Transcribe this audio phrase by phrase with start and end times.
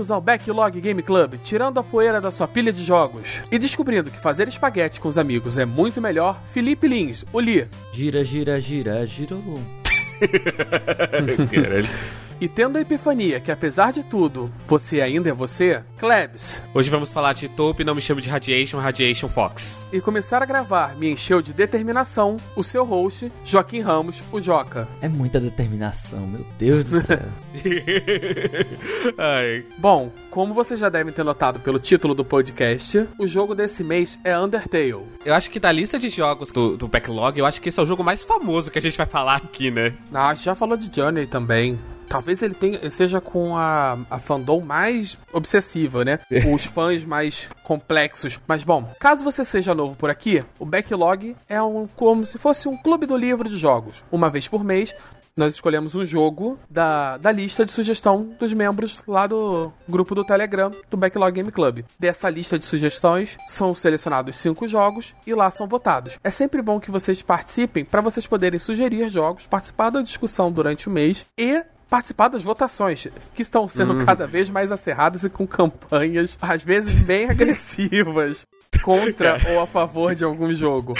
[0.00, 3.42] Bem-vindos ao Backlog Game Club, tirando a poeira da sua pilha de jogos.
[3.52, 7.68] E descobrindo que fazer espaguete com os amigos é muito melhor, Felipe Lins, o Li.
[7.92, 9.60] Gira, gira, gira, girou.
[12.40, 16.62] E tendo a epifania que, apesar de tudo, você ainda é você, Klebs.
[16.72, 19.84] Hoje vamos falar de Taupe, não me chamo de Radiation, Radiation Fox.
[19.92, 24.88] E começar a gravar me encheu de determinação o seu host, Joaquim Ramos, o Joca.
[25.02, 27.20] É muita determinação, meu Deus do céu.
[29.18, 29.62] Ai.
[29.76, 34.18] Bom, como vocês já devem ter notado pelo título do podcast, o jogo desse mês
[34.24, 35.04] é Undertale.
[35.26, 37.82] Eu acho que da lista de jogos do, do Backlog, eu acho que esse é
[37.82, 39.92] o jogo mais famoso que a gente vai falar aqui, né?
[40.14, 41.78] Ah, a gente já falou de Journey também.
[42.10, 46.18] Talvez ele tenha, seja com a, a fandom mais obsessiva, né?
[46.52, 48.40] Os fãs mais complexos.
[48.48, 52.68] Mas bom, caso você seja novo por aqui, o Backlog é um como se fosse
[52.68, 54.04] um clube do livro de jogos.
[54.10, 54.92] Uma vez por mês,
[55.36, 60.24] nós escolhemos um jogo da, da lista de sugestão dos membros lá do grupo do
[60.24, 61.84] Telegram do Backlog Game Club.
[61.96, 66.18] Dessa lista de sugestões são selecionados cinco jogos e lá são votados.
[66.24, 70.88] É sempre bom que vocês participem para vocês poderem sugerir jogos, participar da discussão durante
[70.88, 75.46] o mês e participar das votações, que estão sendo cada vez mais acerradas e com
[75.46, 78.46] campanhas, às vezes bem agressivas,
[78.82, 80.94] contra ou a favor de algum jogo.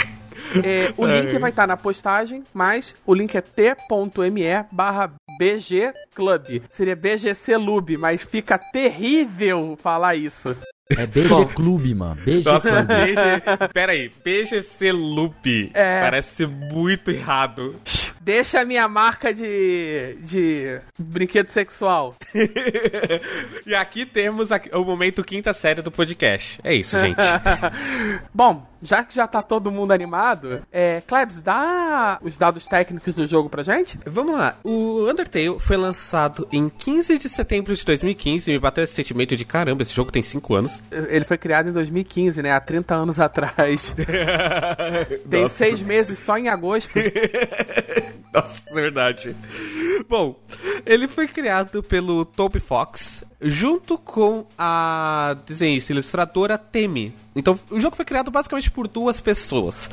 [0.63, 6.61] É, o link vai estar na postagem, mas o link é t.me barra BG Club.
[6.69, 10.55] Seria BGC Lube, mas fica terrível falar isso.
[10.97, 12.15] É BG Clube, mano.
[12.23, 12.85] BG Nossa, Clube.
[13.05, 13.73] BG...
[13.73, 15.71] Pera aí, BGC Loop.
[15.73, 16.01] É.
[16.01, 17.75] Parece muito errado.
[18.19, 22.15] Deixa a minha marca de, de brinquedo sexual.
[23.65, 26.59] e aqui temos aqui- o momento quinta série do podcast.
[26.63, 27.17] É isso, gente.
[28.31, 33.25] Bom, já que já tá todo mundo animado, é, Klebs, dá os dados técnicos do
[33.25, 33.99] jogo pra gente?
[34.05, 34.55] Vamos lá.
[34.63, 38.51] O Undertale foi lançado em 15 de setembro de 2015.
[38.51, 40.80] Me bateu esse sentimento de caramba, esse jogo tem 5 anos.
[40.89, 42.51] Ele foi criado em 2015, né?
[42.51, 43.93] Há 30 anos atrás.
[45.29, 45.55] Tem Nossa.
[45.55, 46.91] seis meses só em agosto.
[48.33, 49.35] Nossa, é verdade.
[50.07, 50.39] Bom,
[50.85, 57.13] ele foi criado pelo Toby Fox junto com a desenhista ilustradora Temi.
[57.35, 59.89] Então, o jogo foi criado basicamente por duas pessoas.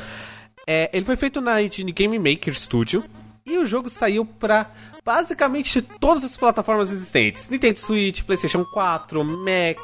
[0.67, 3.03] É, ele foi feito na engine Game Maker Studio
[3.49, 4.71] e o jogo saiu pra
[5.05, 9.79] basicamente todas as plataformas existentes: Nintendo Switch, PlayStation 4, Mac,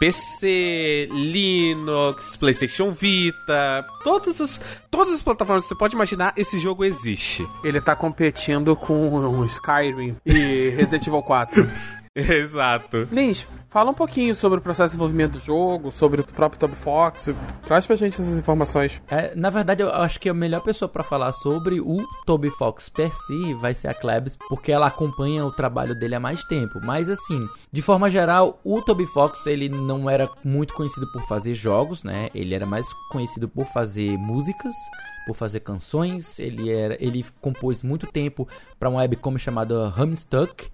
[0.00, 4.60] PC, Linux, PlayStation Vita, todas as
[4.90, 7.46] todas as plataformas que você pode imaginar, esse jogo existe.
[7.62, 11.68] Ele tá competindo com Skyrim e Resident Evil 4.
[12.28, 13.08] Exato.
[13.12, 16.74] Lins, fala um pouquinho sobre o processo de desenvolvimento do jogo, sobre o próprio Toby
[16.74, 17.32] Fox.
[17.62, 19.00] Traz pra gente essas informações.
[19.08, 22.88] É, na verdade, eu acho que a melhor pessoa pra falar sobre o Toby Fox
[22.88, 26.80] per si vai ser a Klebs, porque ela acompanha o trabalho dele há mais tempo.
[26.82, 31.54] Mas assim, de forma geral, o Toby Fox ele não era muito conhecido por fazer
[31.54, 32.30] jogos, né?
[32.34, 34.74] Ele era mais conhecido por fazer músicas,
[35.26, 36.38] por fazer canções.
[36.40, 40.68] Ele era, ele compôs muito tempo para uma webcomic chamada Hamstuck.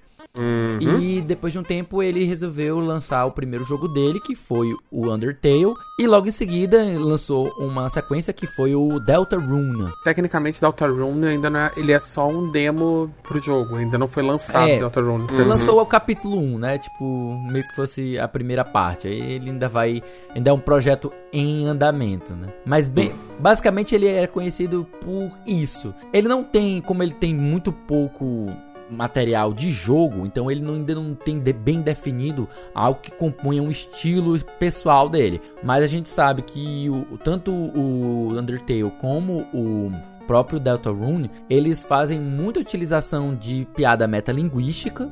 [0.80, 5.10] E depois de um tempo ele resolveu lançar o primeiro jogo dele, que foi o
[5.10, 9.90] Undertale, e logo em seguida lançou uma sequência que foi o Deltarune.
[10.02, 11.72] Tecnicamente, Deltarune ainda não é.
[11.76, 14.78] Ele é só um demo pro jogo, ainda não foi lançado É.
[14.78, 15.26] Deltarune.
[15.30, 16.78] Lançou o capítulo 1, né?
[16.78, 19.06] Tipo, meio que fosse a primeira parte.
[19.06, 20.02] Aí ele ainda vai.
[20.34, 22.48] Ainda é um projeto em andamento, né?
[22.64, 25.94] Mas bem, basicamente ele é conhecido por isso.
[26.12, 28.46] Ele não tem, como ele tem muito pouco
[28.90, 33.62] material de jogo, então ele não- ainda não tem de- bem definido algo que compunha
[33.62, 35.40] um estilo pessoal dele.
[35.62, 39.90] Mas a gente sabe que o, tanto o Undertale como o
[40.26, 45.08] próprio Deltarune, eles fazem muita utilização de piada metalinguística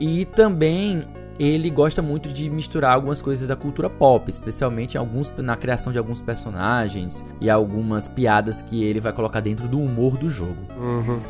[0.00, 1.04] e também
[1.38, 5.92] ele gosta muito de misturar algumas coisas da cultura pop, especialmente em alguns, na criação
[5.92, 10.56] de alguns personagens e algumas piadas que ele vai colocar dentro do humor do jogo.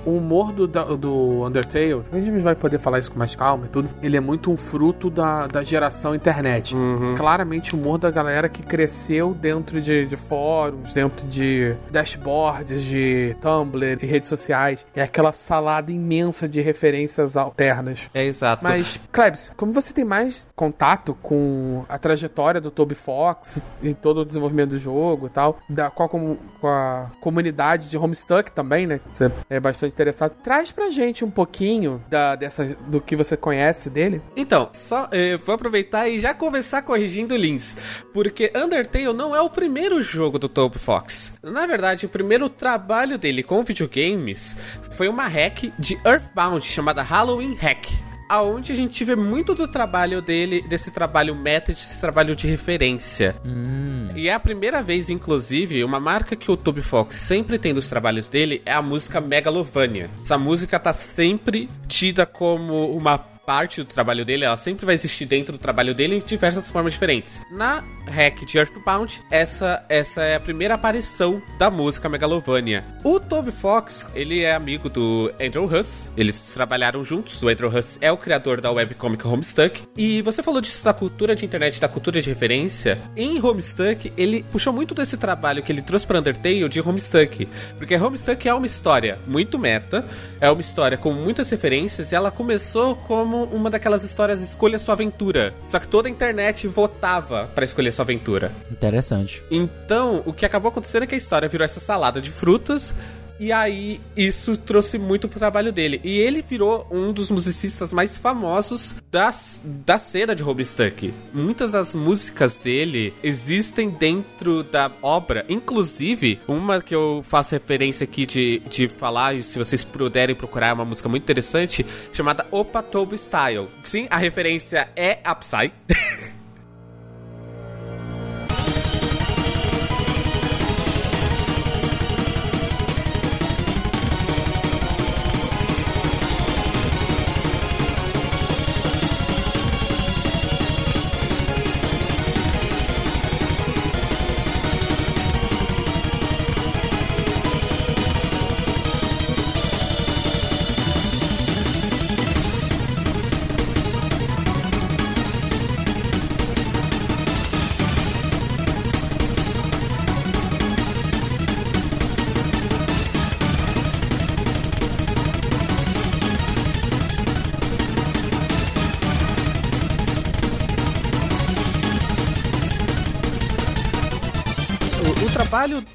[0.05, 3.69] O humor do, do Undertale, a gente vai poder falar isso com mais calma e
[3.69, 3.89] tudo.
[4.03, 6.75] Ele é muito um fruto da, da geração internet.
[7.17, 13.37] Claramente o humor da galera que cresceu dentro de, de fóruns, dentro de dashboards, de
[13.41, 14.85] Tumblr e redes sociais.
[14.95, 18.11] É aquela salada imensa de referências alternas.
[18.13, 18.63] É exato.
[18.63, 24.21] Mas, Klebs, como você tem mais contato com a trajetória do Toby Fox e todo
[24.21, 28.87] o desenvolvimento do jogo e tal, da, com, a, com a comunidade de Homestuck também,
[28.87, 29.01] né?
[29.13, 30.35] Você é bastante interessado.
[30.43, 34.21] Traz pra gente um pouquinho da, dessa, do que você conhece dele.
[34.37, 37.77] Então, só eh, vou aproveitar e já começar corrigindo Lins,
[38.13, 41.33] porque Undertale não é o primeiro jogo do Toby Fox.
[41.43, 44.57] Na verdade, o primeiro trabalho dele com videogames
[44.93, 48.14] foi uma hack de Earthbound chamada Halloween Hack.
[48.29, 53.37] Aonde a gente vê muito do trabalho dele, desse trabalho meta, desse trabalho de referência.
[53.45, 54.09] Hum.
[54.15, 57.89] E é a primeira vez, inclusive, uma marca que o Toby Fox sempre tem dos
[57.89, 60.11] trabalhos dele é a música Megalovania.
[60.23, 65.27] Essa música tá sempre tida como uma parte do trabalho dele, ela sempre vai existir
[65.27, 67.41] dentro do trabalho dele em diversas formas diferentes.
[67.51, 72.85] Na hack de Earthbound, essa, essa é a primeira aparição da música Megalovania.
[73.03, 77.99] O Toby Fox, ele é amigo do Andrew Huss, eles trabalharam juntos, o Andrew Huss
[78.01, 81.89] é o criador da webcomic Homestuck, e você falou disso da cultura de internet, da
[81.89, 86.69] cultura de referência, em Homestuck, ele puxou muito desse trabalho que ele trouxe para Undertale
[86.69, 87.49] de Homestuck,
[87.79, 90.05] porque Homestuck é uma história muito meta,
[90.41, 94.95] é uma história com muitas referências, e ela começou como uma daquelas histórias escolha sua
[94.95, 98.53] aventura, só que toda a internet votava para escolher sua aventura.
[98.71, 99.43] Interessante.
[99.51, 102.95] Então, o que acabou acontecendo é que a história virou essa salada de frutas.
[103.39, 106.01] E aí, isso trouxe muito pro trabalho dele.
[106.05, 111.13] E ele virou um dos musicistas mais famosos das, da cena de Homestuck.
[111.33, 115.45] Muitas das músicas dele existem dentro da obra.
[115.49, 120.69] Inclusive, uma que eu faço referência aqui de, de falar, e se vocês puderem procurar,
[120.69, 123.69] é uma música muito interessante, chamada Opa Toby Style.
[123.83, 125.73] Sim, a referência é a Psy.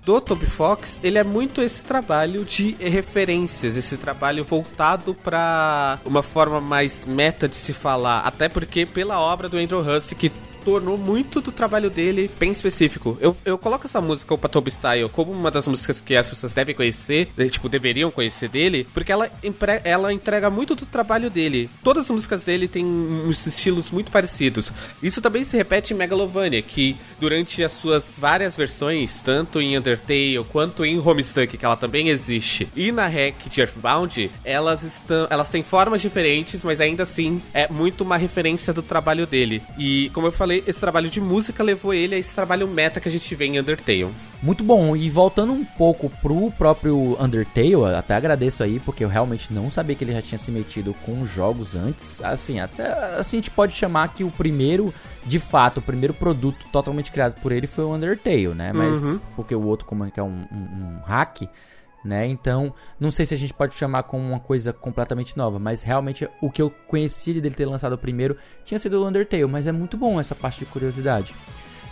[0.10, 6.24] do Toby Fox, ele é muito esse trabalho de referências, esse trabalho voltado para uma
[6.24, 10.32] forma mais meta de se falar, até porque pela obra do Andrew Huss que
[10.64, 13.18] tornou muito do trabalho dele bem específico.
[13.20, 16.54] Eu, eu coloco essa música, o Patob Style, como uma das músicas que as pessoas
[16.54, 19.30] devem conhecer, tipo, deveriam conhecer dele, porque ela,
[19.84, 21.70] ela entrega muito do trabalho dele.
[21.84, 24.72] Todas as músicas dele têm uns estilos muito parecidos.
[25.02, 30.44] Isso também se repete em Megalovania, que durante as suas várias versões, tanto em Undertale
[30.52, 35.50] quanto em Homestuck, que ela também existe, e na Hack de Earthbound, elas estão, elas
[35.50, 39.62] têm formas diferentes, mas ainda assim é muito uma referência do trabalho dele.
[39.78, 43.08] E como eu falei, esse trabalho de música levou ele a esse trabalho meta que
[43.08, 44.10] a gente vê em Undertale.
[44.42, 44.96] Muito bom.
[44.96, 49.96] E voltando um pouco pro próprio Undertale, até agradeço aí, porque eu realmente não sabia
[49.96, 52.24] que ele já tinha se metido com jogos antes.
[52.24, 52.88] Assim, até
[53.18, 54.94] assim a gente pode chamar que o primeiro,
[55.26, 58.72] de fato, o primeiro produto totalmente criado por ele foi o Undertale, né?
[58.74, 59.20] Mas Uhum.
[59.36, 61.42] porque o outro como é que é um, um- um hack,
[62.04, 62.28] né?
[62.28, 66.28] Então, não sei se a gente pode chamar como uma coisa completamente nova, mas realmente
[66.42, 69.98] o que eu conheci dele ter lançado primeiro tinha sido o Undertale, mas é muito
[69.98, 71.34] bom essa parte de curiosidade.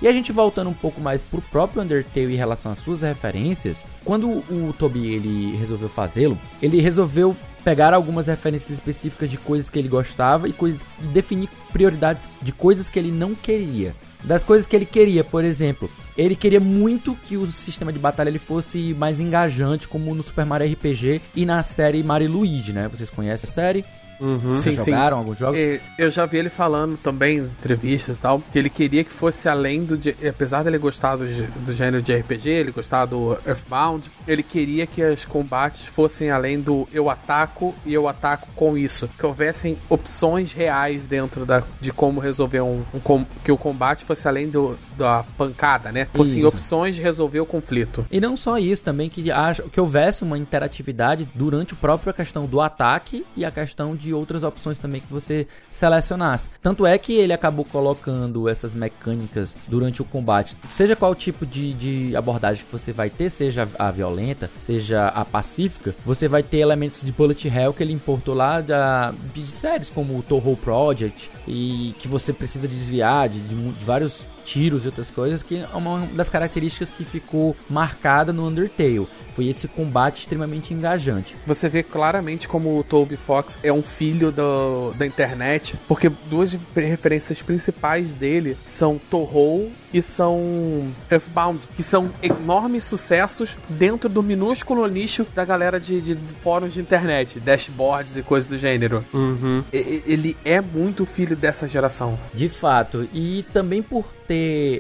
[0.02, 3.86] E a gente voltando um pouco mais pro próprio Undertale em relação às suas referências,
[4.06, 7.36] quando o Toby ele resolveu fazê-lo, ele resolveu
[7.68, 12.54] pegar algumas referências específicas de coisas que ele gostava e coisas e definir prioridades de
[12.54, 13.94] coisas que ele não queria.
[14.24, 18.30] Das coisas que ele queria, por exemplo, ele queria muito que o sistema de batalha
[18.30, 22.88] ele fosse mais engajante, como no Super Mario RPG e na série Mario Luigi, né?
[22.88, 23.84] Vocês conhecem a série?
[24.20, 24.54] Uhum.
[24.56, 24.92] Sim, Vocês sim.
[24.92, 25.58] jogaram alguns jogos?
[25.60, 29.12] E Eu já vi ele falando também em entrevistas e tal, que ele queria que
[29.12, 29.98] fosse além do.
[29.98, 31.26] de- Apesar dele gostar do,
[31.66, 36.60] do gênero de RPG, ele gostar do Earthbound, ele queria que os combates fossem além
[36.60, 39.10] do eu ataco e eu ataco com isso.
[39.20, 44.04] Que houvessem opções reais dentro da, de como resolver um, um com- que o combate
[44.06, 46.08] fosse além do, da pancada, né?
[46.14, 46.48] Fossem Isso.
[46.48, 48.06] opções de resolver o conflito.
[48.12, 52.14] E não só isso, também que, acha, que houvesse uma interatividade durante o próprio a
[52.14, 56.50] questão do ataque e a questão de outras opções também que você selecionasse.
[56.62, 61.74] Tanto é que ele acabou colocando essas mecânicas durante o combate, seja qual tipo de,
[61.74, 66.58] de abordagem que você vai ter, seja a violenta, seja a pacífica, você vai ter
[66.58, 71.30] elementos de bullet hell que ele importou lá da, de séries como o Toho Project
[71.48, 75.58] e que você precisa de desviar de, de de vários tiros e outras coisas, que
[75.58, 79.06] é uma das características que ficou marcada no Undertale.
[79.36, 81.36] Foi esse combate extremamente engajante.
[81.46, 86.58] Você vê claramente como o Toby Fox é um filho do, da internet, porque duas
[86.74, 94.88] referências principais dele são Torro e são Earthbound, que são enormes sucessos dentro do minúsculo
[94.88, 99.04] nicho da galera de, de fóruns de internet, dashboards e coisas do gênero.
[99.14, 99.64] Uhum.
[99.72, 102.18] Ele é muito filho dessa geração.
[102.34, 103.08] De fato.
[103.14, 104.37] E também por ter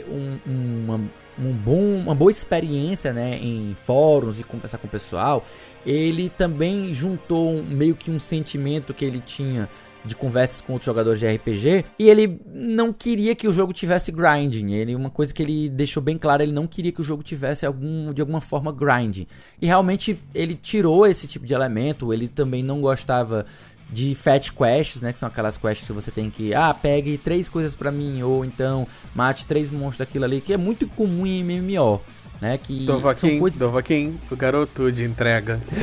[0.09, 1.01] um, uma
[1.39, 5.45] um bom, uma boa experiência né, em fóruns e conversar com o pessoal,
[5.85, 9.69] ele também juntou um, meio que um sentimento que ele tinha
[10.03, 14.11] de conversas com outros jogadores de RPG e ele não queria que o jogo tivesse
[14.11, 14.71] grinding.
[14.71, 17.65] Ele uma coisa que ele deixou bem claro, ele não queria que o jogo tivesse
[17.65, 19.27] algum de alguma forma grinding.
[19.61, 23.45] E realmente ele tirou esse tipo de elemento, ele também não gostava
[23.89, 27.47] de fat quests, né, que são aquelas quests que você tem que, ah, pegue três
[27.47, 31.43] coisas para mim ou então mate três monstros daquilo ali, que é muito comum em
[31.43, 32.01] MMO.
[32.39, 33.59] Né, que Dovaquim, são coisas...
[33.59, 35.59] Dovaquim, o garoto de entrega.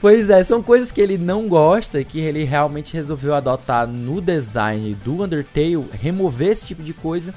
[0.00, 4.22] pois é, são coisas que ele não gosta e que ele realmente resolveu adotar no
[4.22, 7.34] design do Undertale, remover esse tipo de coisa,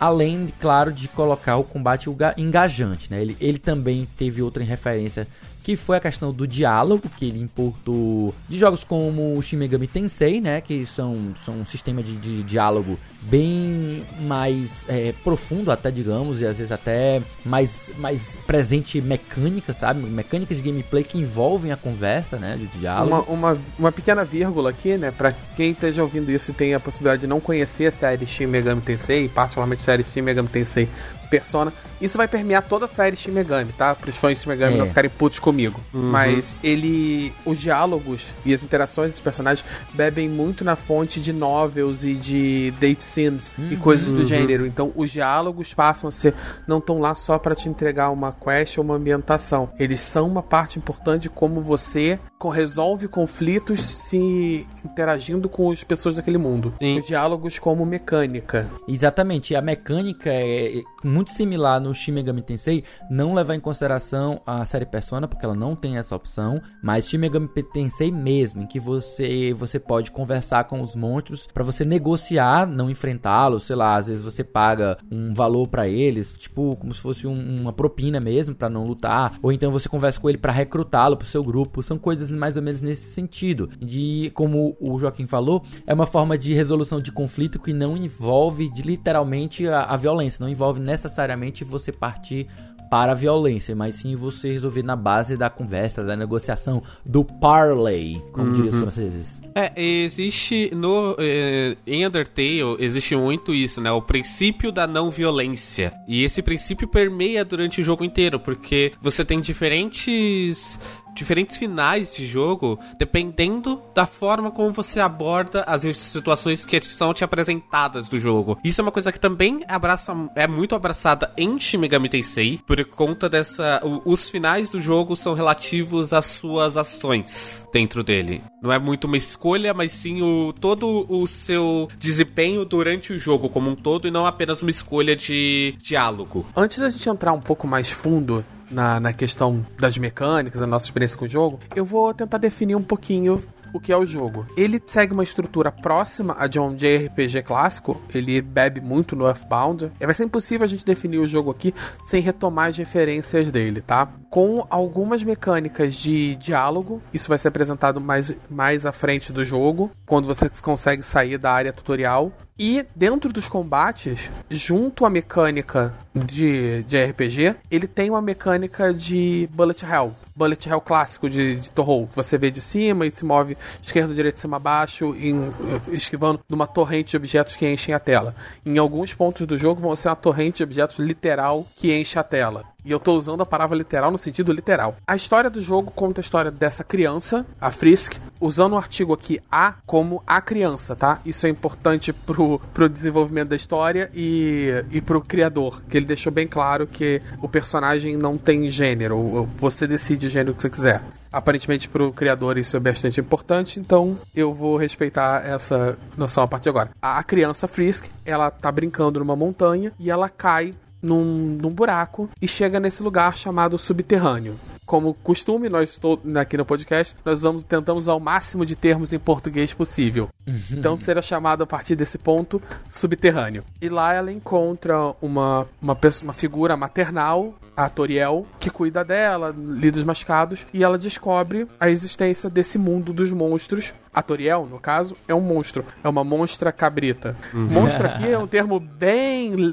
[0.00, 3.22] além, claro, de colocar o combate engajante, né?
[3.22, 5.28] Ele, ele também teve outra referência
[5.64, 9.86] que foi a questão do diálogo, que ele importou de jogos como o Shin Megami
[9.86, 15.90] Tensei, né, que são, são um sistema de, de diálogo bem mais é, profundo até,
[15.90, 20.00] digamos, e às vezes até mais, mais presente mecânica, sabe?
[20.00, 23.24] Mecânicas de gameplay que envolvem a conversa, né, de diálogo.
[23.30, 26.80] Uma, uma, uma pequena vírgula aqui, né, pra quem esteja ouvindo isso e tem a
[26.80, 30.90] possibilidade de não conhecer a série Shin Megami Tensei, particularmente a série Shin Megami Tensei
[31.30, 31.72] Persona,
[32.04, 33.94] isso vai permear toda a série Shin Megami, tá?
[33.94, 34.78] Para os fãs de Shin Megami é.
[34.78, 35.80] não ficarem putos comigo.
[35.92, 36.10] Uhum.
[36.10, 37.32] Mas ele.
[37.44, 42.72] Os diálogos e as interações dos personagens bebem muito na fonte de novels e de
[42.78, 43.72] date sims uhum.
[43.72, 44.24] e coisas do uhum.
[44.24, 44.66] gênero.
[44.66, 46.34] Então os diálogos passam a ser.
[46.66, 49.70] Não estão lá só para te entregar uma quest ou uma ambientação.
[49.78, 52.18] Eles são uma parte importante de como você
[52.50, 56.74] resolve conflitos se interagindo com as pessoas daquele mundo.
[56.78, 56.98] Sim.
[56.98, 58.68] Os diálogos como mecânica.
[58.86, 59.54] Exatamente.
[59.54, 64.86] A mecânica é muito similar no Shin Megami Tensei, não levar em consideração a série
[64.86, 69.54] Persona, porque ela não tem essa opção, mas Shin Megami Tensei mesmo, em que você
[69.54, 74.22] você pode conversar com os monstros para você negociar, não enfrentá-los, sei lá, às vezes
[74.22, 78.68] você paga um valor para eles, tipo como se fosse um, uma propina mesmo para
[78.68, 82.30] não lutar, ou então você conversa com ele para recrutá-lo pro seu grupo, são coisas
[82.30, 83.70] mais ou menos nesse sentido.
[83.80, 88.70] De como o Joaquim falou, é uma forma de resolução de conflito que não envolve
[88.70, 92.46] de, literalmente a, a violência, não envolve necessariamente você partir
[92.94, 98.22] para a violência, mas sim você resolver na base da conversa, da negociação, do parley,
[98.30, 98.52] como uhum.
[98.52, 99.42] diriam os franceses.
[99.52, 103.90] É, existe no eh, em Undertale existe muito isso, né?
[103.90, 105.92] O princípio da não violência.
[106.06, 110.78] E esse princípio permeia durante o jogo inteiro, porque você tem diferentes
[111.14, 117.24] diferentes finais de jogo dependendo da forma como você aborda as situações que são te
[117.24, 118.58] apresentadas do jogo.
[118.64, 122.84] Isso é uma coisa que também abraça, é muito abraçada em Shin Megami Tensei, por
[122.86, 123.80] conta dessa.
[124.04, 128.42] os finais do jogo são relativos às suas ações dentro dele.
[128.62, 133.48] Não é muito uma escolha, mas sim o, todo o seu desempenho durante o jogo
[133.48, 136.46] como um todo e não apenas uma escolha de diálogo.
[136.56, 140.86] Antes da gente entrar um pouco mais fundo na, na questão das mecânicas, a nossa
[140.86, 143.42] experiência com o jogo, eu vou tentar definir um pouquinho
[143.74, 144.46] o que é o jogo.
[144.56, 149.90] Ele segue uma estrutura próxima a de um JRPG clássico, ele bebe muito no Earthbound.
[149.98, 154.08] Vai ser impossível a gente definir o jogo aqui sem retomar as referências dele, tá?
[154.30, 159.90] Com algumas mecânicas de diálogo, isso vai ser apresentado mais, mais à frente do jogo,
[160.06, 162.32] quando você consegue sair da área tutorial.
[162.58, 169.48] E dentro dos combates, junto à mecânica de, de RPG, ele tem uma mecânica de
[169.52, 172.08] Bullet Hell bullet hell clássico de, de Torro.
[172.14, 175.52] Você vê de cima e se move esquerda, direita, cima, baixo, em,
[175.92, 178.34] esquivando numa torrente de objetos que enchem a tela.
[178.66, 182.24] Em alguns pontos do jogo vão ser uma torrente de objetos literal que enche a
[182.24, 182.73] tela.
[182.84, 184.96] E eu tô usando a palavra literal no sentido literal.
[185.06, 189.40] A história do jogo conta a história dessa criança, a Frisk, usando o artigo aqui
[189.50, 191.20] a como a criança, tá?
[191.24, 196.32] Isso é importante pro, pro desenvolvimento da história e, e pro criador, que ele deixou
[196.32, 201.02] bem claro que o personagem não tem gênero, você decide o gênero que você quiser.
[201.32, 206.64] Aparentemente, pro criador isso é bastante importante, então eu vou respeitar essa noção a partir
[206.64, 206.90] de agora.
[207.02, 210.74] A criança Frisk, ela tá brincando numa montanha e ela cai
[211.04, 215.98] num, num buraco e chega nesse lugar chamado subterrâneo como costume, nós
[216.40, 220.28] aqui no podcast, nós vamos, tentamos ao máximo de termos em português possível.
[220.46, 220.62] Uhum.
[220.72, 223.64] Então será chamado a partir desse ponto subterrâneo.
[223.80, 229.98] E lá ela encontra uma, uma, uma figura maternal, a Toriel, que cuida dela, lida
[229.98, 233.92] os mascados, e ela descobre a existência desse mundo dos monstros.
[234.12, 235.84] A Toriel, no caso, é um monstro.
[236.04, 237.36] É uma monstra cabrita.
[237.52, 237.66] Uhum.
[237.66, 239.72] Monstro aqui é um termo bem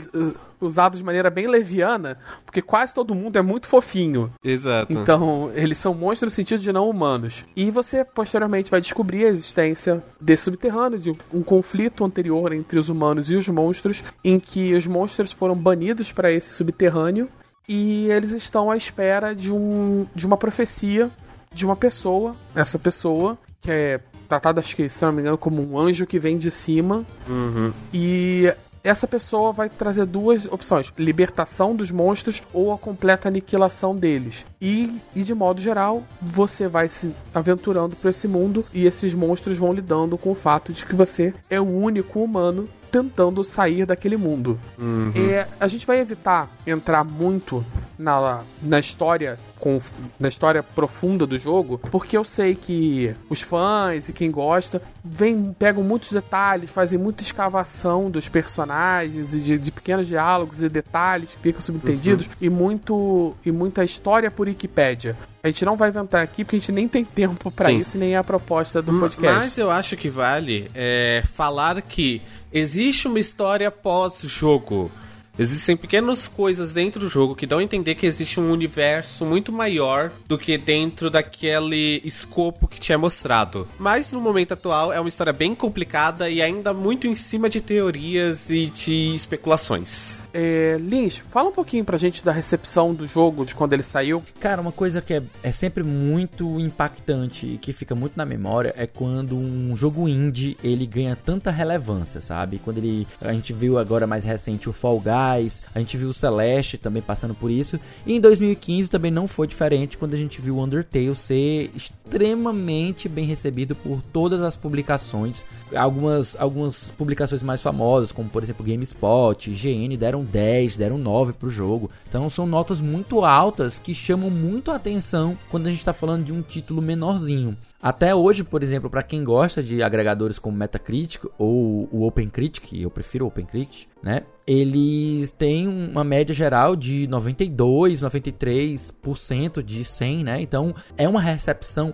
[0.61, 4.31] usado de maneira bem leviana, porque quase todo mundo é muito fofinho.
[4.43, 4.93] Exato.
[4.93, 7.45] Então, eles são monstros no sentido de não humanos.
[7.55, 12.89] E você, posteriormente, vai descobrir a existência desse subterrâneo, de um conflito anterior entre os
[12.89, 17.29] humanos e os monstros, em que os monstros foram banidos para esse subterrâneo
[17.67, 21.09] e eles estão à espera de, um, de uma profecia
[21.53, 25.61] de uma pessoa, essa pessoa, que é tratada, acho que, se não me engano, como
[25.61, 27.05] um anjo que vem de cima.
[27.27, 27.73] Uhum.
[27.93, 28.53] E
[28.83, 34.45] essa pessoa vai trazer duas opções: libertação dos monstros ou a completa aniquilação deles.
[34.61, 39.57] E, e de modo geral, você vai se aventurando por esse mundo e esses monstros
[39.57, 44.17] vão lidando com o fato de que você é o único humano tentando sair daquele
[44.17, 44.59] mundo.
[44.77, 45.11] Uhum.
[45.15, 47.65] E a gente vai evitar entrar muito
[47.97, 49.79] na, na história com,
[50.19, 55.55] na história profunda do jogo, porque eu sei que os fãs e quem gosta vem,
[55.57, 61.31] pegam muitos detalhes, fazem muita escavação dos personagens e de, de pequenos diálogos e detalhes
[61.31, 62.31] que ficam subentendidos uhum.
[62.41, 65.15] e muito e muita história por Wikipédia.
[65.43, 68.13] A gente não vai inventar aqui porque a gente nem tem tempo para isso, nem
[68.13, 69.39] é a proposta do podcast.
[69.39, 72.21] Mas eu acho que vale é, falar que
[72.53, 74.91] existe uma história pós-jogo.
[75.39, 79.51] Existem pequenas coisas dentro do jogo que dão a entender que existe um universo muito
[79.51, 83.67] maior do que dentro daquele escopo que te é mostrado.
[83.79, 87.61] Mas no momento atual é uma história bem complicada e ainda muito em cima de
[87.61, 90.20] teorias e de especulações.
[90.33, 94.23] É, Lins, fala um pouquinho pra gente da recepção do jogo, de quando ele saiu.
[94.39, 98.73] Cara, uma coisa que é, é sempre muito impactante e que fica muito na memória
[98.77, 102.59] é quando um jogo indie ele ganha tanta relevância, sabe?
[102.59, 103.07] Quando ele.
[103.19, 107.01] A gente viu agora mais recente o Fall Guys, a gente viu o Celeste também
[107.01, 107.79] passando por isso.
[108.05, 113.09] E em 2015 também não foi diferente quando a gente viu o Undertale ser extremamente
[113.09, 115.43] bem recebido por todas as publicações.
[115.75, 121.49] Algumas, algumas publicações mais famosas, como por exemplo GameSpot, IGN, deram 10, deram 9 pro
[121.49, 121.89] jogo.
[122.07, 126.25] Então são notas muito altas que chamam muito a atenção quando a gente está falando
[126.25, 127.57] de um título menorzinho.
[127.81, 132.91] Até hoje, por exemplo, para quem gosta de agregadores como Metacritic ou o OpenCritic, eu
[132.91, 134.21] prefiro o OpenCritic, né?
[134.45, 140.41] Eles têm uma média geral de 92, 93% de 100, né?
[140.41, 141.93] Então, é uma recepção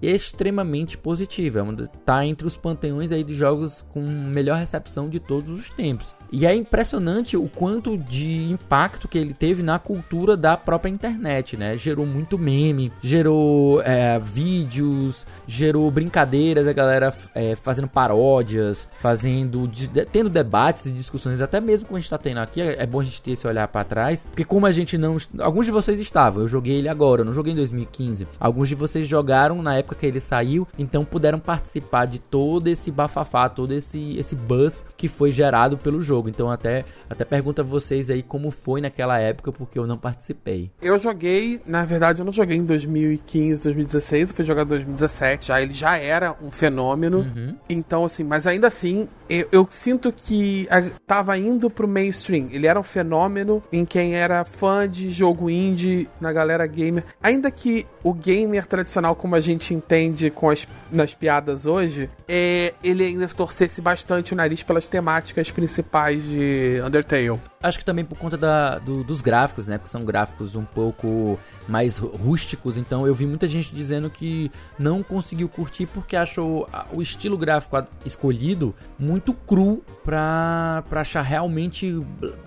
[0.00, 1.60] extremamente positiva.
[1.60, 6.16] É tá entre os panteões aí de jogos com melhor recepção de todos os tempos.
[6.30, 11.56] E é impressionante o quanto de impacto que ele teve na cultura da própria internet,
[11.56, 11.76] né?
[11.76, 19.88] Gerou muito meme, gerou é, vídeos, gerou brincadeiras, a galera é, fazendo paródias, fazendo, de,
[20.06, 23.00] tendo debates e discussões, até mesmo como a gente tá tendo aqui, é, é bom
[23.00, 25.98] a gente ter esse olhar para trás, porque como a gente não, alguns de vocês
[25.98, 28.26] estavam, eu joguei ele agora, eu não joguei em 2015.
[28.38, 32.90] Alguns de vocês jogaram na época que ele saiu, então puderam participar de todo esse
[32.90, 36.28] bafafá, todo esse esse buzz que foi gerado pelo jogo.
[36.28, 40.70] Então até, até pergunto a vocês aí como foi naquela época, porque eu não participei.
[40.80, 45.46] Eu joguei, na verdade, eu não joguei em 2015, 2016, eu fui jogar em 2017.
[45.46, 47.18] Já ele já era um fenômeno.
[47.18, 47.56] Uhum.
[47.68, 50.68] Então, assim, mas ainda assim, eu, eu sinto que
[51.06, 52.48] tava indo pro mainstream.
[52.50, 57.04] Ele era um fenômeno em quem era fã de jogo indie, na galera gamer.
[57.22, 62.74] Ainda que o gamer tradicional, como a gente entende com as, nas piadas hoje, é,
[62.82, 67.40] ele ainda torcesse bastante o nariz pelas temáticas principais de Undertale.
[67.60, 69.78] Acho que também por conta da, do, dos gráficos, né?
[69.78, 72.76] Porque são gráficos um pouco mais rústicos.
[72.76, 77.84] Então eu vi muita gente dizendo que não conseguiu curtir porque achou o estilo gráfico
[78.04, 82.00] escolhido muito cru pra, pra achar realmente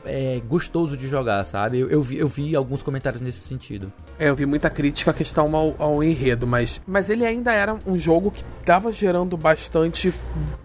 [0.06, 1.80] é, gostoso de jogar, sabe?
[1.80, 3.92] Eu, eu, vi, eu vi alguns comentários nesse sentido.
[4.18, 7.76] É, eu vi muita crítica à questão ao, ao enredo, mas, mas ele ainda era
[7.86, 10.14] um jogo que tava gerando bastante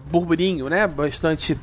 [0.09, 0.87] burburinho, né?
[0.87, 1.57] Bastante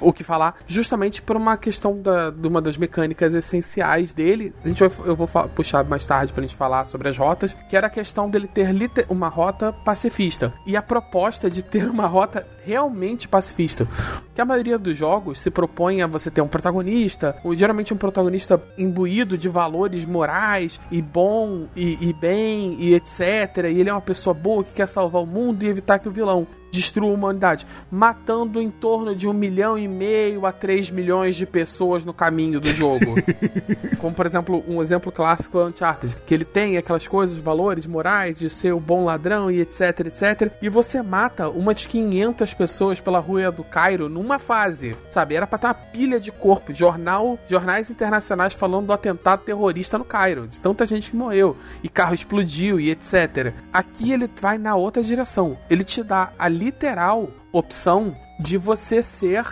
[0.00, 4.54] o que falar, justamente por uma questão da, de uma das mecânicas essenciais dele.
[4.64, 7.76] A gente vai, eu vou puxar mais tarde pra gente falar sobre as rotas, que
[7.76, 8.68] era a questão dele ter
[9.08, 10.52] uma rota pacifista.
[10.66, 13.88] E a proposta de ter uma rota realmente pacifista.
[14.34, 17.96] Que a maioria dos jogos se propõe a você ter um protagonista, ou geralmente um
[17.96, 23.64] protagonista imbuído de valores morais e bom e, e bem e etc.
[23.64, 26.12] E ele é uma pessoa boa que quer salvar o mundo e evitar que o
[26.12, 31.36] vilão destrua a humanidade, matando em torno de um milhão e meio a três milhões
[31.36, 33.14] de pessoas no caminho do jogo.
[33.98, 37.86] Como, por exemplo, um exemplo clássico é o Uncharted, que ele tem aquelas coisas, valores
[37.86, 40.52] morais de ser o bom ladrão e etc, etc.
[40.62, 45.34] E você mata umas 500 pessoas pela rua do Cairo numa fase, sabe?
[45.34, 50.04] Era pra ter uma pilha de corpo, jornal, jornais internacionais falando do atentado terrorista no
[50.04, 53.52] Cairo, de tanta gente que morreu, e carro explodiu e etc.
[53.72, 55.56] Aqui ele vai na outra direção.
[55.70, 59.44] Ele te dá a literal opção de você ser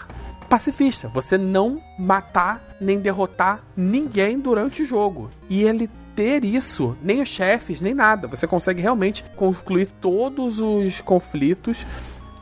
[0.48, 5.30] pacifista, você não matar nem derrotar ninguém durante o jogo.
[5.48, 8.26] E ele ter isso, nem os chefes, nem nada.
[8.28, 11.86] Você consegue realmente concluir todos os conflitos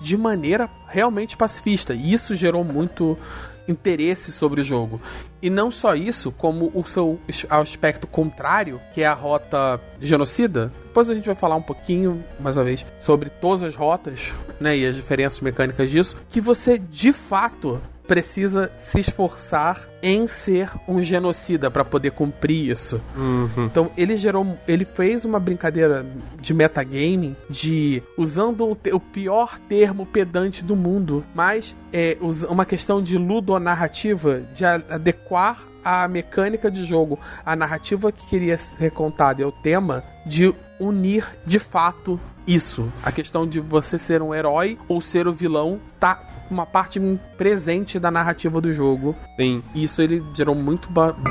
[0.00, 1.94] de maneira realmente pacifista.
[1.94, 3.18] E isso gerou muito
[3.66, 5.00] interesse sobre o jogo.
[5.40, 7.18] E não só isso, como o seu
[7.50, 10.72] aspecto contrário, que é a rota genocida.
[10.84, 14.76] Depois a gente vai falar um pouquinho, mais uma vez, sobre todas as rotas, né,
[14.76, 21.02] e as diferenças mecânicas disso, que você de fato precisa se esforçar em ser um
[21.02, 23.00] genocida para poder cumprir isso.
[23.16, 23.64] Uhum.
[23.64, 26.04] Então ele gerou, ele fez uma brincadeira
[26.38, 33.02] de metagaming de usando o, o pior termo pedante do mundo, mas é uma questão
[33.02, 39.44] de ludonarrativa de adequar a mecânica de jogo, a narrativa que queria ser contada e
[39.44, 42.90] o tema de unir de fato isso.
[43.02, 46.22] A questão de você ser um herói ou ser o vilão tá
[46.54, 47.00] uma parte
[47.36, 49.14] presente da narrativa do jogo.
[49.38, 49.62] Sim.
[49.74, 50.88] E isso ele gerou muito,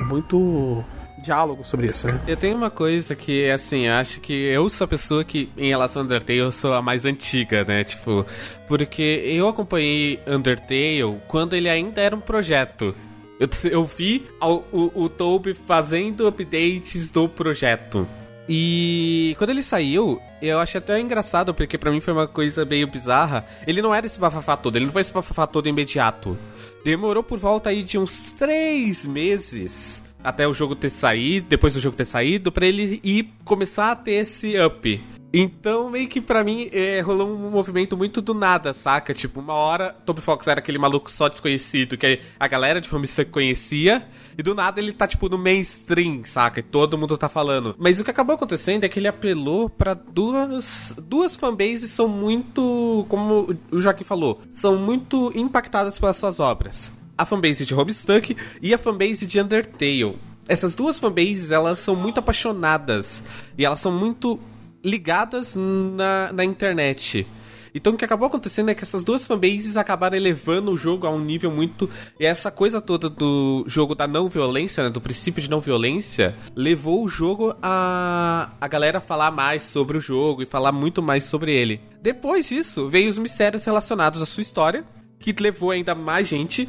[0.07, 0.83] muito
[1.23, 2.19] diálogo sobre isso, né?
[2.27, 6.01] Eu tenho uma coisa que, assim, acho que eu sou a pessoa que, em relação
[6.01, 7.83] ao Undertale, eu sou a mais antiga, né?
[7.83, 8.25] Tipo,
[8.67, 12.93] porque eu acompanhei Undertale quando ele ainda era um projeto.
[13.39, 18.07] Eu, eu vi o, o, o Toby fazendo updates do projeto.
[18.47, 22.87] E quando ele saiu, eu achei até engraçado, porque para mim foi uma coisa meio
[22.87, 23.45] bizarra.
[23.65, 26.37] Ele não era esse bafafá todo, ele não foi esse bafafá todo imediato.
[26.83, 31.79] Demorou por volta aí de uns três meses até o jogo ter saído, depois do
[31.79, 35.03] jogo ter saído, para ele ir começar a ter esse up.
[35.35, 39.15] Então, meio que pra mim, é, rolou um movimento muito do nada, saca?
[39.15, 43.31] Tipo, uma hora, Toby Fox era aquele maluco só desconhecido que a galera de Homestead
[43.31, 46.59] conhecia, e do nada ele tá, tipo, no mainstream, saca?
[46.59, 47.75] E todo mundo tá falando.
[47.77, 53.05] Mas o que acabou acontecendo é que ele apelou para duas, duas fanbases são muito,
[53.09, 56.91] como o Joaquim falou, são muito impactadas pelas suas obras.
[57.17, 60.17] A fanbase de Homestuck e a fanbase de Undertale.
[60.47, 63.23] Essas duas fanbases, elas são muito apaixonadas.
[63.57, 64.39] E elas são muito
[64.83, 67.25] ligadas na, na internet.
[67.73, 71.09] Então o que acabou acontecendo é que essas duas fanbases acabaram elevando o jogo a
[71.09, 71.89] um nível muito.
[72.19, 76.35] E essa coisa toda do jogo da não violência, né, do princípio de não violência,
[76.55, 81.23] levou o jogo a a galera falar mais sobre o jogo e falar muito mais
[81.25, 81.81] sobre ele.
[82.01, 84.83] Depois disso, veio os mistérios relacionados à sua história,
[85.19, 86.67] que levou ainda mais gente.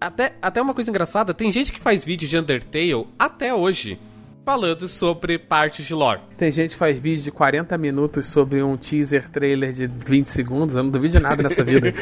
[0.00, 3.98] Até, até uma coisa engraçada, tem gente que faz vídeo de Undertale até hoje
[4.44, 6.20] falando sobre partes de lore.
[6.36, 10.74] Tem gente que faz vídeo de 40 minutos sobre um teaser trailer de 20 segundos.
[10.74, 11.94] Eu não duvido de nada nessa vida.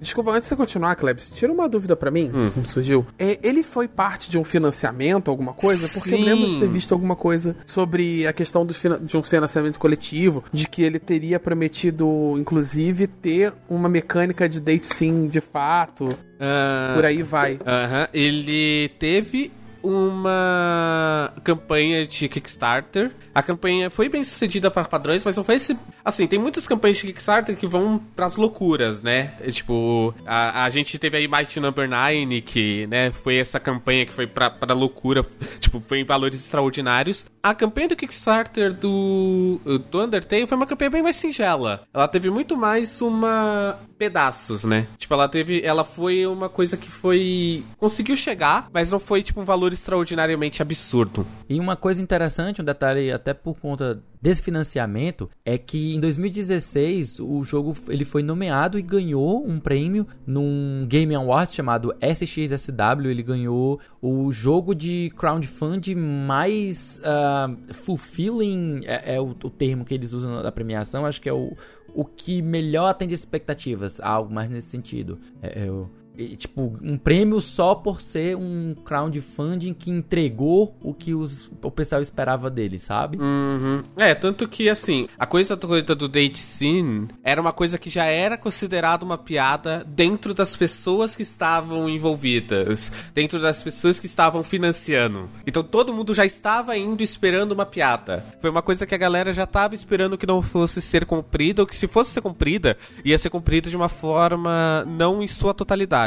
[0.00, 2.48] Desculpa, antes de você continuar, Klebs, tira uma dúvida para mim, hum.
[2.48, 3.06] que me surgiu.
[3.18, 5.88] É, ele foi parte de um financiamento, alguma coisa?
[5.88, 6.20] Porque Sim.
[6.20, 10.66] eu lembro de ter visto alguma coisa sobre a questão de um financiamento coletivo, de
[10.66, 16.06] que ele teria prometido, inclusive, ter uma mecânica de date sim de fato.
[16.06, 17.58] Uh, por aí vai.
[17.64, 18.08] Aham, uh -huh.
[18.12, 19.52] ele teve
[19.84, 23.12] uma campanha de Kickstarter.
[23.34, 25.76] A campanha foi bem sucedida para padrões, mas não foi esse.
[26.04, 29.34] Assim, tem muitas campanhas de Kickstarter que vão pras loucuras, né?
[29.40, 34.06] É, tipo, a, a gente teve aí Mighty Number 9, que, né, foi essa campanha
[34.06, 35.22] que foi pra, loucura,
[35.60, 37.26] tipo, foi em valores extraordinários.
[37.42, 41.82] A campanha do Kickstarter do, do Undertale foi uma campanha bem mais singela.
[41.92, 43.78] Ela teve muito mais uma.
[43.98, 44.86] pedaços, né?
[44.96, 45.60] Tipo, ela teve.
[45.62, 47.62] Ela foi uma coisa que foi.
[47.76, 51.26] conseguiu chegar, mas não foi, tipo, um valor extraordinariamente absurdo.
[51.48, 57.20] E uma coisa interessante, um detalhe até por conta desse financiamento, é que em 2016
[57.20, 63.10] o jogo ele foi nomeado e ganhou um prêmio num Game Awards chamado SXSW.
[63.10, 69.92] Ele ganhou o jogo de crowdfunding mais uh, fulfilling, é, é o, o termo que
[69.92, 71.54] eles usam na premiação, acho que é o,
[71.94, 75.18] o que melhor atende expectativas, algo mais nesse sentido.
[75.42, 75.70] É, é,
[76.16, 81.70] e, tipo, um prêmio só por ser um crowdfunding que entregou o que os, o
[81.70, 83.18] pessoal esperava dele, sabe?
[83.18, 83.82] Uhum.
[83.96, 88.04] É, tanto que, assim, a coisa do, do date scene era uma coisa que já
[88.04, 94.44] era considerada uma piada dentro das pessoas que estavam envolvidas, dentro das pessoas que estavam
[94.44, 95.28] financiando.
[95.46, 98.24] Então todo mundo já estava indo esperando uma piada.
[98.40, 101.66] Foi uma coisa que a galera já estava esperando que não fosse ser cumprida, ou
[101.66, 106.03] que se fosse ser cumprida, ia ser cumprida de uma forma não em sua totalidade.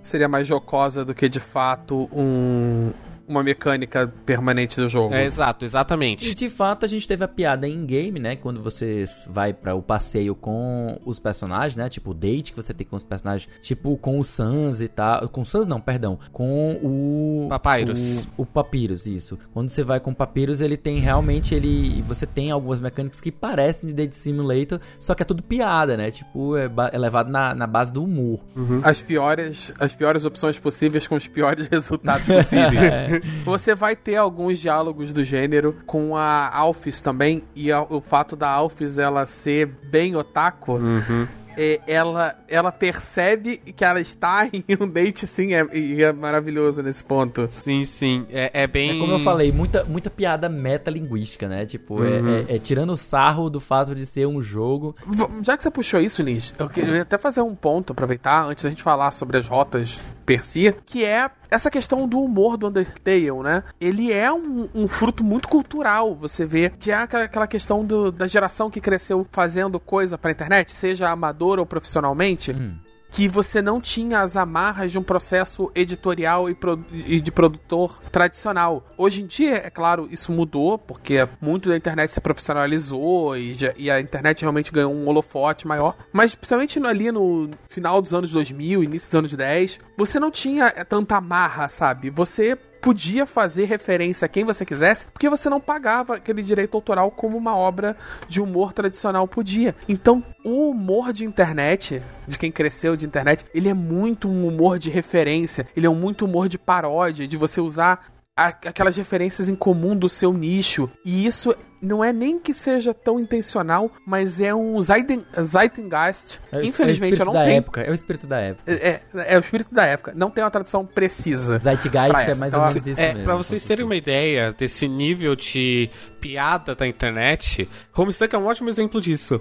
[0.00, 2.92] Seria mais jocosa do que de fato um,
[3.28, 5.14] uma mecânica permanente do jogo.
[5.14, 6.30] É, exato, exatamente.
[6.30, 8.36] E de fato a gente teve a piada em game, né?
[8.36, 11.88] Quando você vai para o passeio com os personagens, né?
[11.88, 15.28] Tipo o date que você tem com os personagens, tipo com o Sans e tal.
[15.28, 16.18] Com o Sans não, perdão.
[16.32, 17.48] Com o.
[17.48, 18.26] Papyrus.
[18.36, 19.38] O, o Papyrus, isso.
[19.52, 21.54] Quando você vai com o Papyrus, ele tem realmente.
[21.54, 25.96] ele Você tem algumas mecânicas que parecem de Date Simulator, só que é tudo piada,
[25.96, 26.10] né?
[26.10, 28.40] Tipo, é, é levado na, na base do humor.
[28.54, 28.80] Uhum.
[28.82, 33.15] As piores as piores opções possíveis com os piores resultados possíveis.
[33.44, 38.36] Você vai ter alguns diálogos do gênero com a Alphys também, e a, o fato
[38.36, 40.74] da Alphys ela ser bem otaku.
[40.74, 41.26] Uhum
[41.56, 46.82] é, ela, ela percebe que ela está em um date, sim, é, e é maravilhoso
[46.82, 47.46] nesse ponto.
[47.50, 48.26] Sim, sim.
[48.30, 48.96] É, é bem.
[48.96, 51.64] É como eu falei, muita, muita piada metalinguística, né?
[51.64, 52.34] Tipo, é, uhum.
[52.48, 54.94] é, é, tirando o sarro do fato de ser um jogo.
[55.42, 58.70] Já que você puxou isso, Lins, eu queria até fazer um ponto, aproveitar, antes da
[58.70, 63.42] gente falar sobre as rotas per si, que é essa questão do humor do Undertale,
[63.42, 63.62] né?
[63.80, 66.14] Ele é um, um fruto muito cultural.
[66.14, 70.72] Você vê que é aquela questão do, da geração que cresceu fazendo coisa pra internet,
[70.72, 72.52] seja amador ou profissionalmente.
[72.52, 72.85] Hum
[73.16, 77.98] que você não tinha as amarras de um processo editorial e, pro, e, de produtor
[78.12, 78.86] tradicional.
[78.94, 83.72] Hoje em dia, é claro, isso mudou, porque muito da internet se profissionalizou e, já,
[83.74, 85.96] e a internet realmente ganhou um holofote maior.
[86.12, 90.68] Mas, principalmente ali no final dos anos 2000, início dos anos 10, você não tinha
[90.84, 92.10] tanta amarra, sabe?
[92.10, 97.10] Você podia fazer referência a quem você quisesse, porque você não pagava aquele direito autoral
[97.10, 97.96] como uma obra
[98.28, 99.74] de humor tradicional podia.
[99.88, 104.78] Então, o humor de internet, de quem cresceu de internet, ele é muito um humor
[104.78, 109.56] de referência, ele é um muito humor de paródia, de você usar aquelas referências em
[109.56, 110.90] comum do seu nicho.
[111.02, 116.38] E isso não é nem que seja tão intencional, mas é um Zeitgeist.
[116.52, 117.58] É Infelizmente, é eu não da tenho.
[117.58, 118.70] Época, é o espírito da época.
[118.70, 120.12] É, é, é, o espírito da época.
[120.14, 121.56] Não tem uma tradução precisa.
[121.56, 123.24] Zeitgeist é mais ou menos isso é, mesmo.
[123.24, 125.88] Pra vocês terem uma ideia desse nível de
[126.20, 129.40] piada da internet, Homestuck é um ótimo exemplo disso.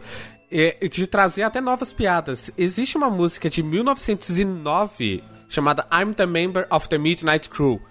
[0.49, 2.49] É, de trazer até novas piadas.
[2.57, 7.81] Existe uma música de 1909 chamada I'm the Member of the Midnight Crew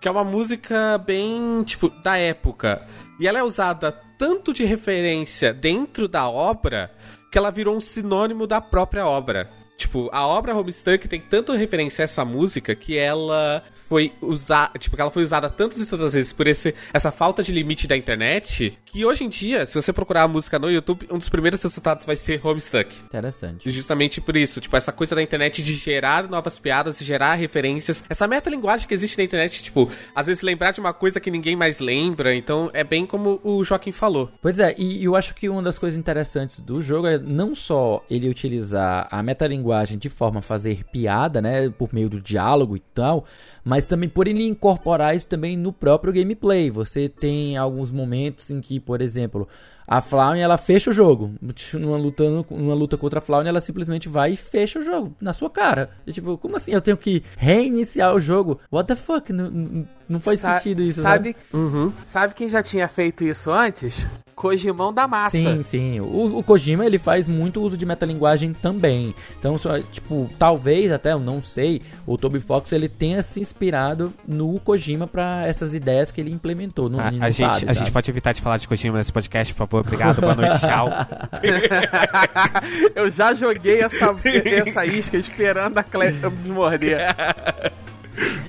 [0.00, 2.86] que é uma música bem, tipo, da época.
[3.20, 6.90] E ela é usada tanto de referência dentro da obra
[7.30, 9.50] que ela virou um sinônimo da própria obra.
[9.80, 14.94] Tipo, a obra Homestuck tem tanto referência a essa música que ela foi usada, tipo,
[14.94, 17.96] que ela foi usada tantas e tantas vezes por esse, essa falta de limite da
[17.96, 21.62] internet, que hoje em dia, se você procurar a música no YouTube, um dos primeiros
[21.62, 22.94] resultados vai ser Homestuck.
[23.06, 23.70] Interessante.
[23.70, 28.04] Justamente por isso, tipo, essa coisa da internet de gerar novas piadas, de gerar referências,
[28.06, 31.56] essa metalinguagem que existe na internet, tipo, às vezes lembrar de uma coisa que ninguém
[31.56, 34.30] mais lembra, então é bem como o Joaquim falou.
[34.42, 38.04] Pois é, e eu acho que uma das coisas interessantes do jogo é não só
[38.10, 42.76] ele utilizar a metalinguagem linguagem de forma a fazer piada, né, por meio do diálogo
[42.76, 43.24] e tal,
[43.64, 46.70] mas também por ele incorporar isso também no próprio gameplay.
[46.70, 49.48] Você tem alguns momentos em que, por exemplo,
[49.86, 51.34] a Flaune ela fecha o jogo.
[51.74, 55.32] Numa luta, numa luta contra a Flaune, ela simplesmente vai e fecha o jogo na
[55.32, 55.90] sua cara.
[56.06, 56.72] E, tipo, como assim?
[56.72, 58.60] Eu tenho que reiniciar o jogo?
[58.70, 59.32] What the fuck?
[59.32, 61.10] Não, não faz Sa sentido isso, sabe?
[61.10, 61.36] Sabe?
[61.52, 61.92] Uhum.
[62.06, 64.06] sabe quem já tinha feito isso antes?
[64.40, 65.36] Kojimão da massa.
[65.36, 66.00] Sim, sim.
[66.00, 69.14] O, o, Kojima, ele faz muito uso de metalinguagem também.
[69.38, 74.14] Então, só, tipo, talvez até, eu não sei, o Toby Fox, ele tenha se inspirado
[74.26, 76.88] no Kojima para essas ideias que ele implementou.
[76.88, 79.58] Não, a, a gente, a gente pode evitar de falar de Kojima nesse podcast, por
[79.58, 79.79] favor.
[79.80, 80.88] Obrigado, boa noite, tchau.
[82.94, 87.00] eu já joguei essa, essa isca esperando a Clé me morder.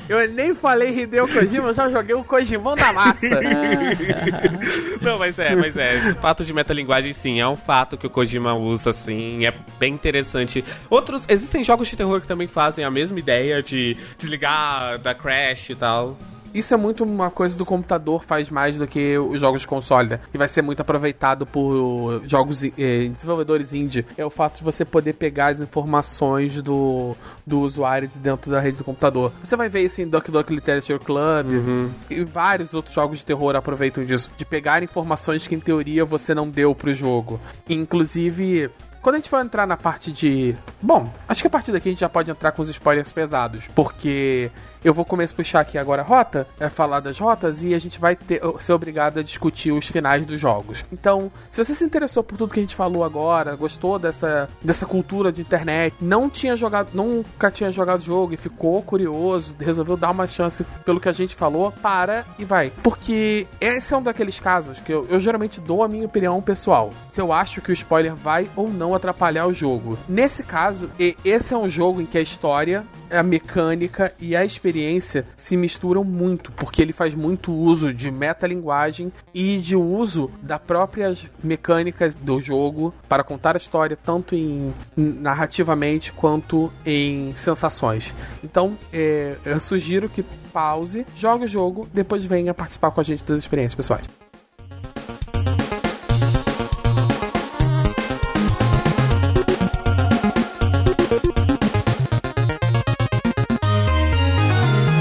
[0.10, 3.39] Eu nem falei Hideo Kojima, eu já joguei o Kojimão da massa.
[5.02, 5.96] Não, mas é, mas é.
[5.96, 9.94] Esse fato de metalinguagem, sim, é um fato que o Kojima usa, assim, é bem
[9.94, 10.65] interessante.
[10.89, 15.70] Outros, existem jogos de terror que também fazem a mesma ideia de desligar da crash
[15.70, 16.17] e tal
[16.54, 20.10] isso é muito uma coisa do computador faz mais do que os jogos de console,
[20.10, 20.20] né?
[20.34, 24.06] E vai ser muito aproveitado por jogos eh, desenvolvedores indie.
[24.18, 28.60] É o fato de você poder pegar as informações do, do usuário de dentro da
[28.60, 29.32] rede do computador.
[29.44, 31.90] Você vai ver isso em Duck Duck Literature Club uhum.
[32.10, 34.30] e vários outros jogos de terror aproveitam disso.
[34.38, 37.40] De pegar informações que em teoria você não deu pro jogo.
[37.70, 38.70] Inclusive,
[39.02, 40.56] Quando a gente for entrar na parte de.
[40.80, 43.68] Bom, acho que a partir daqui a gente já pode entrar com os spoilers pesados.
[43.74, 44.52] Porque
[44.84, 47.80] eu vou começar a puxar aqui agora a rota, é falar das rotas, e a
[47.80, 50.84] gente vai ter, ser obrigado a discutir os finais dos jogos.
[50.91, 54.86] Então, se você se interessou por tudo que a gente falou agora, gostou dessa, dessa
[54.86, 60.12] cultura de internet, não tinha jogado, nunca tinha jogado jogo e ficou curioso, resolveu dar
[60.12, 62.72] uma chance pelo que a gente falou, para e vai.
[62.84, 66.91] Porque esse é um daqueles casos que eu, eu geralmente dou a minha opinião pessoal.
[67.08, 69.98] Se eu acho que o spoiler vai ou não atrapalhar o jogo.
[70.08, 70.89] Nesse caso,
[71.24, 76.04] esse é um jogo em que a história a mecânica e a experiência se misturam
[76.04, 82.39] muito, porque ele faz muito uso de metalinguagem e de uso das próprias mecânicas do
[82.41, 88.13] jogo para contar a história, tanto em narrativamente quanto em sensações.
[88.43, 93.24] Então, é, eu sugiro que pause, jogue o jogo, depois venha participar com a gente
[93.24, 94.31] das experiências pessoais.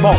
[0.02, 0.14] Bom,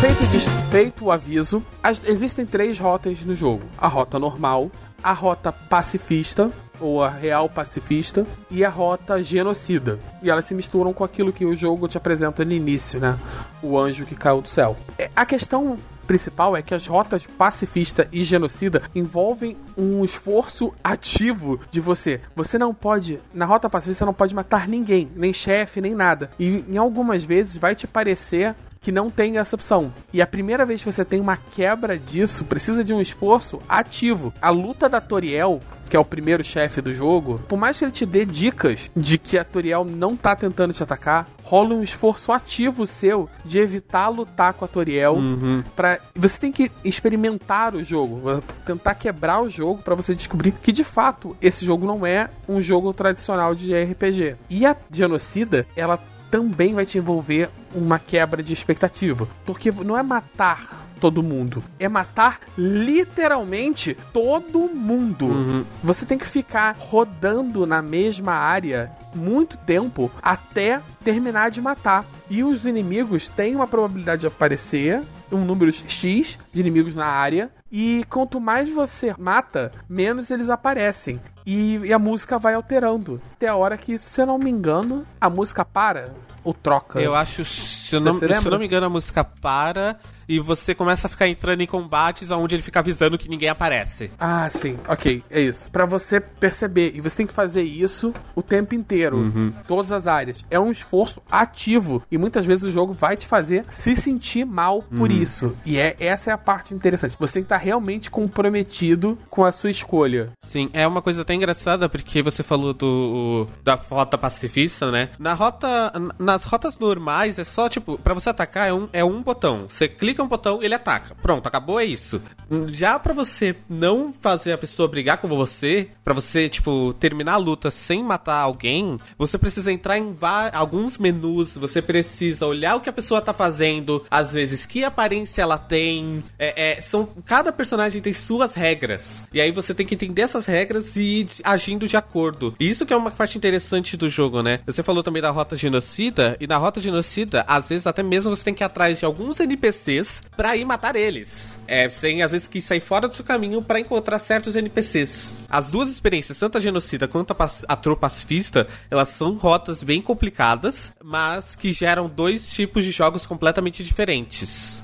[0.00, 4.70] feito, feito o aviso, as, existem três rotas no jogo: a rota normal,
[5.02, 9.98] a rota pacifista, ou a real pacifista, e a rota genocida.
[10.22, 13.18] E elas se misturam com aquilo que o jogo te apresenta no início, né?
[13.60, 14.76] O anjo que caiu do céu.
[14.96, 21.58] É, a questão principal é que as rotas pacifista e genocida envolvem um esforço ativo
[21.72, 22.20] de você.
[22.36, 26.30] Você não pode, na rota pacifista, você não pode matar ninguém, nem chefe, nem nada.
[26.38, 29.92] E em algumas vezes vai te parecer que não tem essa opção.
[30.12, 34.32] E a primeira vez que você tem uma quebra disso, precisa de um esforço ativo.
[34.40, 37.92] A luta da Toriel que é o primeiro chefe do jogo, por mais que ele
[37.92, 42.32] te dê dicas de que a Toriel não tá tentando te atacar, rola um esforço
[42.32, 45.14] ativo seu de evitar lutar com a Toriel.
[45.14, 45.62] Uhum.
[45.76, 46.00] Pra...
[46.14, 50.82] Você tem que experimentar o jogo, tentar quebrar o jogo para você descobrir que de
[50.82, 54.36] fato esse jogo não é um jogo tradicional de RPG.
[54.48, 56.00] E a Genocida, ela
[56.34, 59.28] também vai te envolver uma quebra de expectativa.
[59.46, 61.62] Porque não é matar todo mundo.
[61.78, 65.26] É matar literalmente todo mundo.
[65.26, 65.64] Uhum.
[65.84, 72.04] Você tem que ficar rodando na mesma área muito tempo até terminar de matar.
[72.28, 77.48] E os inimigos têm uma probabilidade de aparecer, um número X de inimigos na área.
[77.70, 81.20] E quanto mais você mata, menos eles aparecem.
[81.46, 83.20] E, e a música vai alterando.
[83.32, 87.00] Até a hora que, se eu não me engano, a música para ou troca.
[87.00, 90.74] Eu acho, se eu não, se eu não me engano, a música para e você
[90.74, 94.10] começa a ficar entrando em combates onde ele fica avisando que ninguém aparece.
[94.18, 94.78] Ah, sim.
[94.88, 95.70] Ok, é isso.
[95.70, 96.92] Para você perceber.
[96.94, 99.18] E você tem que fazer isso o tempo inteiro.
[99.18, 99.52] Uhum.
[99.66, 100.44] Todas as áreas.
[100.50, 102.02] É um esforço ativo.
[102.10, 105.16] E muitas vezes o jogo vai te fazer se sentir mal por uhum.
[105.16, 105.56] isso.
[105.64, 107.16] E é essa é a parte interessante.
[107.18, 110.32] Você tem que estar realmente comprometido com a sua escolha.
[110.42, 115.10] Sim, é uma coisa até engraçada, porque você falou do da rota pacifista, né?
[115.18, 115.92] Na rota.
[116.18, 119.66] Nas rotas normais é só, tipo, para você atacar é um, é um botão.
[119.68, 121.14] Você clica clica um botão, ele ataca.
[121.16, 122.22] Pronto, acabou, é isso.
[122.68, 127.38] Já para você não fazer a pessoa brigar com você, para você, tipo, terminar a
[127.38, 130.16] luta sem matar alguém, você precisa entrar em
[130.52, 135.42] alguns menus, você precisa olhar o que a pessoa tá fazendo, às vezes que aparência
[135.42, 136.22] ela tem.
[136.38, 139.24] É, é, são Cada personagem tem suas regras.
[139.32, 142.54] E aí você tem que entender essas regras e agindo de acordo.
[142.58, 144.60] E isso que é uma parte interessante do jogo, né?
[144.66, 148.44] Você falou também da rota genocida, e na rota genocida, às vezes até mesmo você
[148.44, 151.58] tem que ir atrás de alguns NPCs pra ir matar eles.
[151.66, 155.36] É, você tem às vezes que sair fora do seu caminho para encontrar certos NPCs.
[155.48, 157.36] As duas experiências, tanto a genocida quanto a,
[157.68, 163.26] a tropa pacifista, elas são rotas bem complicadas, mas que geram dois tipos de jogos
[163.26, 164.82] completamente diferentes.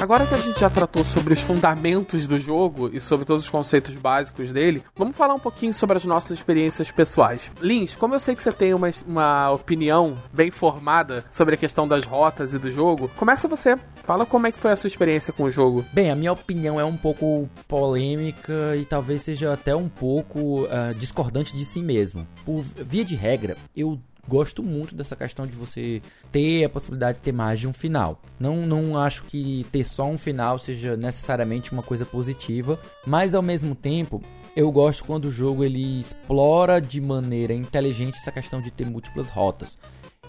[0.00, 3.50] Agora que a gente já tratou sobre os fundamentos do jogo e sobre todos os
[3.50, 7.52] conceitos básicos dele, vamos falar um pouquinho sobre as nossas experiências pessoais.
[7.60, 11.86] Lins, como eu sei que você tem uma, uma opinião bem formada sobre a questão
[11.86, 13.76] das rotas e do jogo, começa você.
[14.02, 15.84] Fala como é que foi a sua experiência com o jogo.
[15.92, 20.94] Bem, a minha opinião é um pouco polêmica e talvez seja até um pouco uh,
[20.96, 22.26] discordante de si mesmo.
[22.44, 27.24] Por via de regra, eu gosto muito dessa questão de você ter a possibilidade de
[27.24, 28.22] ter mais de um final.
[28.38, 33.42] Não, não acho que ter só um final seja necessariamente uma coisa positiva, mas ao
[33.42, 34.22] mesmo tempo
[34.54, 39.28] eu gosto quando o jogo ele explora de maneira inteligente essa questão de ter múltiplas
[39.28, 39.76] rotas.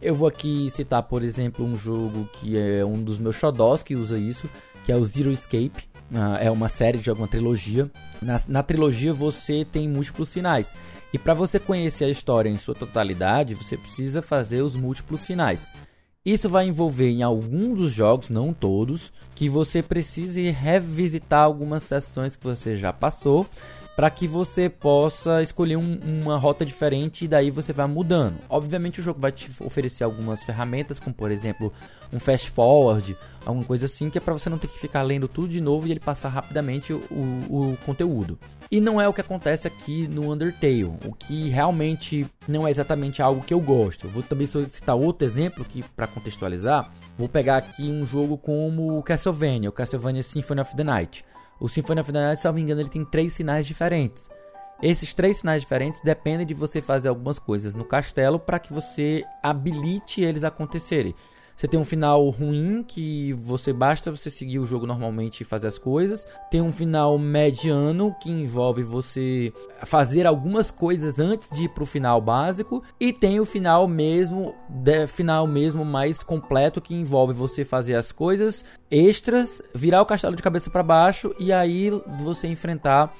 [0.01, 3.95] Eu vou aqui citar, por exemplo, um jogo que é um dos meus xodós que
[3.95, 4.49] usa isso,
[4.83, 5.91] que é o Zero Escape.
[6.12, 7.89] Uh, é uma série de alguma trilogia.
[8.21, 10.73] Na, na trilogia você tem múltiplos finais.
[11.13, 15.69] E para você conhecer a história em sua totalidade, você precisa fazer os múltiplos finais.
[16.23, 22.35] Isso vai envolver em alguns dos jogos, não todos, que você precise revisitar algumas sessões
[22.35, 23.47] que você já passou
[24.02, 28.39] para que você possa escolher um, uma rota diferente e daí você vai mudando.
[28.49, 31.71] Obviamente o jogo vai te oferecer algumas ferramentas, como por exemplo
[32.12, 35.27] um fast forward, alguma coisa assim, que é para você não ter que ficar lendo
[35.27, 38.39] tudo de novo e ele passar rapidamente o, o, conteúdo.
[38.71, 43.21] E não é o que acontece aqui no Undertale, o que realmente não é exatamente
[43.21, 44.08] algo que eu gosto.
[44.08, 49.69] vou também citar outro exemplo que para contextualizar, vou pegar aqui um jogo como Castlevania,
[49.69, 51.23] o Castlevania Symphony of the Night.
[51.62, 54.31] O Symphony of the Night, se não me engano, ele tem três sinais diferentes.
[54.81, 59.23] Esses três sinais diferentes dependem de você fazer algumas coisas no castelo para que você
[59.43, 61.13] habilite eles a acontecerem.
[61.62, 65.67] Você tem um final ruim que você basta você seguir o jogo normalmente e fazer
[65.67, 66.27] as coisas.
[66.49, 69.53] Tem um final mediano que envolve você
[69.83, 75.05] fazer algumas coisas antes de ir pro final básico e tem o final mesmo, de,
[75.05, 80.41] final mesmo mais completo que envolve você fazer as coisas extras, virar o castelo de
[80.41, 81.91] cabeça para baixo e aí
[82.21, 83.15] você enfrentar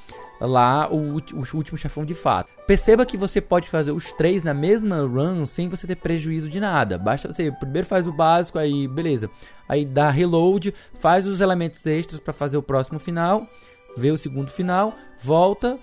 [0.46, 2.50] lá o, o, último chefão de fato.
[2.66, 6.60] Perceba que você pode fazer os três na mesma run sem você ter prejuízo de
[6.60, 6.98] nada.
[6.98, 9.30] Basta você primeiro faz o básico, aí beleza.
[9.68, 13.48] Aí dá reload, faz os elementos extras para fazer o próximo final,
[13.96, 15.80] vê o segundo final, volta,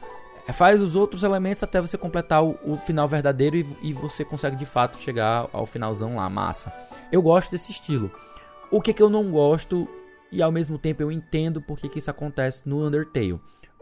[0.53, 4.57] faz os outros elementos até você completar o, o final verdadeiro e, e, você consegue
[4.57, 6.73] de fato chegar ao finalzão lá, massa.
[7.13, 8.11] Eu gosto desse estilo.
[8.71, 9.89] O que, que eu não gosto
[10.31, 13.41] e ao mesmo tempo eu entendo porque que isso acontece no Undertale.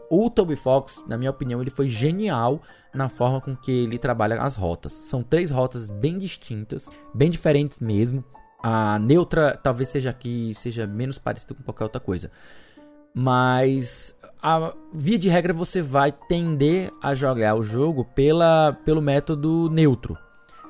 [0.09, 2.61] O Toby Fox, na minha opinião, ele foi genial
[2.93, 4.91] na forma com que ele trabalha as rotas.
[4.91, 8.23] São três rotas bem distintas, bem diferentes mesmo.
[8.63, 12.31] A neutra talvez seja aqui, seja menos parecida com qualquer outra coisa.
[13.13, 19.69] Mas a via de regra você vai tender a jogar o jogo pela, pelo método
[19.69, 20.17] neutro.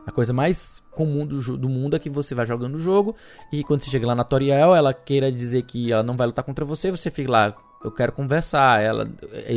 [0.05, 3.13] A coisa mais comum do, do mundo é que você vai jogando o jogo
[3.51, 6.45] e quando você chega lá na Toriel, ela queira dizer que ela não vai lutar
[6.45, 9.07] contra você, você fica lá eu quero conversar, ela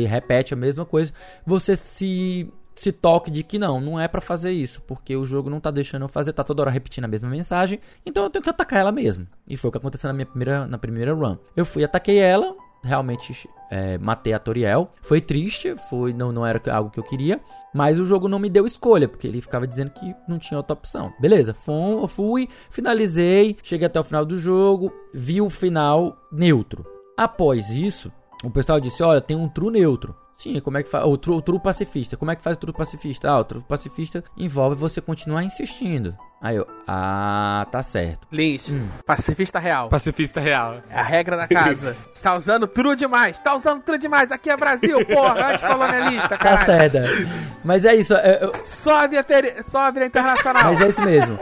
[0.07, 1.11] repete a mesma coisa,
[1.45, 5.49] você se se toque de que não, não é para fazer isso, porque o jogo
[5.49, 8.41] não tá deixando eu fazer, tá toda hora repetindo a mesma mensagem, então eu tenho
[8.41, 9.27] que atacar ela mesmo.
[9.47, 11.37] E foi o que aconteceu na minha primeira, na primeira run.
[11.55, 14.91] Eu fui, ataquei ela, realmente é, matei a Toriel.
[15.01, 17.39] Foi triste, foi não, não era algo que eu queria,
[17.73, 20.73] mas o jogo não me deu escolha, porque ele ficava dizendo que não tinha outra
[20.73, 21.13] opção.
[21.19, 27.00] Beleza, fui, fui finalizei, cheguei até o final do jogo, vi o final neutro.
[27.21, 28.11] Após isso,
[28.43, 30.15] o pessoal disse: Olha, tem um true neutro.
[30.35, 31.05] Sim, como é que faz?
[31.05, 32.17] O true, o true pacifista.
[32.17, 33.29] Como é que faz o true pacifista?
[33.29, 36.17] Ah, o true pacifista envolve você continuar insistindo.
[36.41, 38.27] Aí eu, ah, tá certo.
[38.31, 38.87] Lynch, hum.
[39.05, 39.87] pacifista real.
[39.89, 40.81] Pacifista real.
[40.89, 41.95] É a regra da casa.
[42.15, 43.37] Está usando true demais.
[43.37, 44.31] Está usando true demais.
[44.31, 46.57] Aqui é Brasil, porra, anticolonialista, cara.
[46.57, 46.97] Tá certo.
[47.63, 48.15] Mas é isso.
[48.15, 48.65] Eu, eu...
[48.65, 49.63] Sobe, a ter...
[49.69, 50.63] Sobe a internacional.
[50.63, 51.37] Mas é isso mesmo.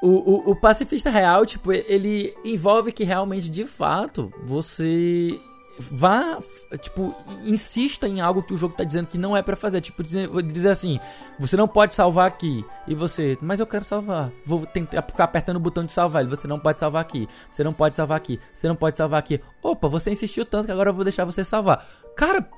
[0.00, 5.38] O, o, o, pacifista real, tipo, ele envolve que realmente, de fato, você
[5.78, 6.38] vá,
[6.80, 9.80] tipo, insista em algo que o jogo tá dizendo que não é para fazer.
[9.80, 10.98] Tipo, dizer, dizer assim,
[11.38, 12.64] você não pode salvar aqui.
[12.86, 14.30] E você, mas eu quero salvar.
[14.44, 16.26] Vou tentar ficar apertando o botão de salvar.
[16.26, 17.28] Você não pode salvar aqui.
[17.50, 18.40] Você não pode salvar aqui.
[18.52, 19.40] Você não pode salvar aqui.
[19.62, 21.86] Opa, você insistiu tanto que agora eu vou deixar você salvar.
[22.16, 22.48] Cara,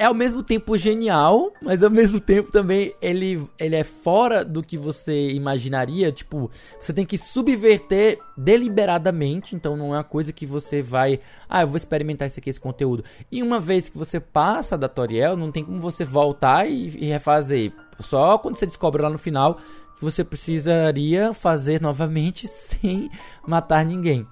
[0.00, 4.62] é ao mesmo tempo genial, mas ao mesmo tempo também ele, ele é fora do
[4.62, 6.10] que você imaginaria.
[6.10, 11.60] Tipo, você tem que subverter deliberadamente, então não é uma coisa que você vai, ah,
[11.60, 13.04] eu vou experimentar esse aqui, esse conteúdo.
[13.30, 17.04] E uma vez que você passa da Toriel, não tem como você voltar e, e
[17.04, 17.70] refazer.
[17.98, 19.58] Só quando você descobre lá no final
[19.96, 23.10] que você precisaria fazer novamente sem
[23.46, 24.26] matar ninguém.